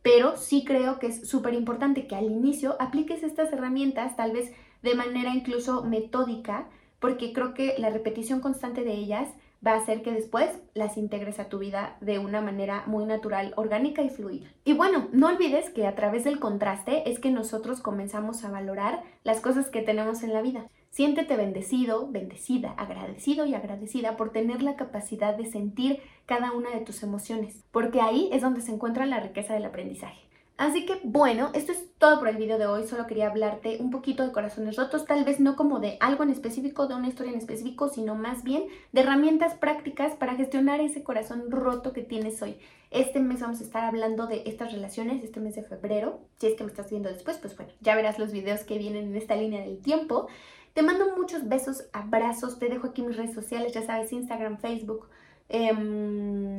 Pero 0.03 0.37
sí 0.37 0.63
creo 0.63 0.99
que 0.99 1.07
es 1.07 1.27
súper 1.27 1.55
importante 1.55 2.05
que 2.05 2.15
al 2.15 2.25
inicio 2.25 2.75
apliques 2.79 3.23
estas 3.23 3.51
herramientas, 3.51 4.15
tal 4.15 4.33
vez 4.33 4.51
de 4.83 4.95
manera 4.95 5.33
incluso 5.33 5.83
metódica, 5.83 6.67
porque 6.99 7.33
creo 7.33 7.53
que 7.53 7.75
la 7.79 7.89
repetición 7.89 8.41
constante 8.41 8.83
de 8.83 8.93
ellas 8.93 9.29
va 9.65 9.71
a 9.71 9.77
hacer 9.77 10.01
que 10.01 10.11
después 10.11 10.49
las 10.73 10.97
integres 10.97 11.39
a 11.39 11.47
tu 11.47 11.59
vida 11.59 11.95
de 12.01 12.19
una 12.19 12.41
manera 12.41 12.83
muy 12.85 13.05
natural, 13.05 13.53
orgánica 13.55 14.01
y 14.01 14.09
fluida. 14.09 14.47
Y 14.65 14.73
bueno, 14.73 15.07
no 15.13 15.27
olvides 15.27 15.69
que 15.69 15.87
a 15.87 15.95
través 15.95 16.25
del 16.25 16.39
contraste 16.39 17.09
es 17.09 17.19
que 17.19 17.31
nosotros 17.31 17.79
comenzamos 17.79 18.43
a 18.43 18.51
valorar 18.51 19.03
las 19.23 19.39
cosas 19.39 19.69
que 19.69 19.81
tenemos 19.81 20.21
en 20.23 20.33
la 20.33 20.41
vida. 20.41 20.67
Siéntete 20.93 21.35
bendecido, 21.35 22.07
bendecida, 22.11 22.69
agradecido 22.73 23.47
y 23.47 23.55
agradecida 23.55 24.15
por 24.15 24.31
tener 24.31 24.61
la 24.61 24.75
capacidad 24.75 25.35
de 25.35 25.47
sentir 25.47 26.01
cada 26.27 26.51
una 26.51 26.69
de 26.69 26.81
tus 26.81 27.01
emociones, 27.01 27.63
porque 27.71 27.99
ahí 27.99 28.29
es 28.31 28.43
donde 28.43 28.61
se 28.61 28.71
encuentra 28.71 29.07
la 29.07 29.19
riqueza 29.19 29.55
del 29.55 29.65
aprendizaje. 29.65 30.21
Así 30.55 30.85
que 30.85 30.99
bueno, 31.03 31.49
esto 31.53 31.71
es 31.71 31.83
todo 31.97 32.19
por 32.19 32.27
el 32.27 32.37
video 32.37 32.59
de 32.59 32.67
hoy. 32.67 32.85
Solo 32.85 33.07
quería 33.07 33.27
hablarte 33.27 33.77
un 33.79 33.89
poquito 33.89 34.25
de 34.25 34.31
corazones 34.31 34.75
rotos, 34.75 35.05
tal 35.05 35.23
vez 35.23 35.39
no 35.39 35.55
como 35.55 35.79
de 35.79 35.97
algo 35.99 36.23
en 36.23 36.29
específico, 36.29 36.87
de 36.87 36.93
una 36.93 37.07
historia 37.07 37.31
en 37.31 37.39
específico, 37.39 37.89
sino 37.89 38.13
más 38.13 38.43
bien 38.43 38.65
de 38.91 39.01
herramientas 39.01 39.55
prácticas 39.55 40.13
para 40.13 40.35
gestionar 40.35 40.79
ese 40.79 41.03
corazón 41.03 41.49
roto 41.49 41.91
que 41.91 42.03
tienes 42.03 42.41
hoy. 42.41 42.57
Este 42.91 43.19
mes 43.19 43.41
vamos 43.41 43.61
a 43.61 43.63
estar 43.63 43.83
hablando 43.83 44.27
de 44.27 44.43
estas 44.45 44.71
relaciones, 44.71 45.23
este 45.23 45.39
mes 45.39 45.55
de 45.55 45.63
febrero. 45.63 46.19
Si 46.37 46.45
es 46.45 46.53
que 46.53 46.63
me 46.63 46.69
estás 46.69 46.91
viendo 46.91 47.09
después, 47.09 47.37
pues 47.39 47.57
bueno, 47.57 47.71
ya 47.81 47.95
verás 47.95 48.19
los 48.19 48.31
videos 48.31 48.61
que 48.61 48.77
vienen 48.77 49.07
en 49.07 49.15
esta 49.15 49.35
línea 49.35 49.61
del 49.61 49.81
tiempo. 49.81 50.27
Te 50.73 50.83
mando 50.83 51.15
muchos 51.17 51.49
besos, 51.49 51.85
abrazos, 51.93 52.59
te 52.59 52.69
dejo 52.69 52.87
aquí 52.87 53.01
mis 53.01 53.17
redes 53.17 53.33
sociales, 53.33 53.73
ya 53.73 53.81
sabes, 53.81 54.13
Instagram, 54.13 54.57
Facebook, 54.59 55.07
em, 55.49 56.57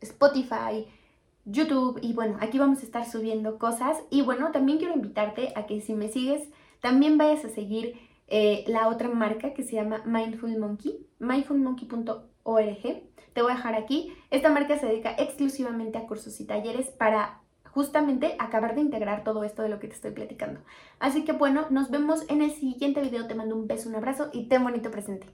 Spotify, 0.00 0.86
YouTube 1.44 1.98
y 2.02 2.12
bueno, 2.12 2.38
aquí 2.40 2.58
vamos 2.58 2.80
a 2.80 2.82
estar 2.82 3.04
subiendo 3.04 3.58
cosas 3.58 3.98
y 4.10 4.22
bueno, 4.22 4.50
también 4.52 4.78
quiero 4.78 4.94
invitarte 4.94 5.52
a 5.56 5.66
que 5.66 5.80
si 5.80 5.94
me 5.94 6.08
sigues, 6.08 6.48
también 6.80 7.18
vayas 7.18 7.44
a 7.44 7.48
seguir 7.48 7.98
eh, 8.28 8.64
la 8.66 8.88
otra 8.88 9.08
marca 9.08 9.54
que 9.54 9.62
se 9.62 9.76
llama 9.76 10.02
Mindful 10.04 10.58
Monkey, 10.58 11.06
mindfulmonkey.org. 11.18 12.82
Te 13.32 13.42
voy 13.42 13.52
a 13.52 13.56
dejar 13.56 13.74
aquí. 13.74 14.12
Esta 14.30 14.50
marca 14.50 14.78
se 14.78 14.86
dedica 14.86 15.14
exclusivamente 15.18 15.98
a 15.98 16.06
cursos 16.06 16.40
y 16.40 16.46
talleres 16.46 16.88
para 16.88 17.40
justamente 17.70 18.36
acabar 18.38 18.74
de 18.74 18.82
integrar 18.82 19.24
todo 19.24 19.42
esto 19.42 19.62
de 19.62 19.68
lo 19.68 19.80
que 19.80 19.88
te 19.88 19.94
estoy 19.94 20.12
platicando. 20.12 20.60
Así 21.00 21.24
que 21.24 21.32
bueno, 21.32 21.66
nos 21.70 21.90
vemos 21.90 22.24
en 22.30 22.42
el 22.42 22.52
siguiente 22.52 23.02
video. 23.02 23.26
Te 23.26 23.34
mando 23.34 23.56
un 23.56 23.66
beso, 23.66 23.88
un 23.88 23.96
abrazo 23.96 24.30
y 24.32 24.48
ten 24.48 24.62
bonito 24.62 24.90
presente. 24.90 25.26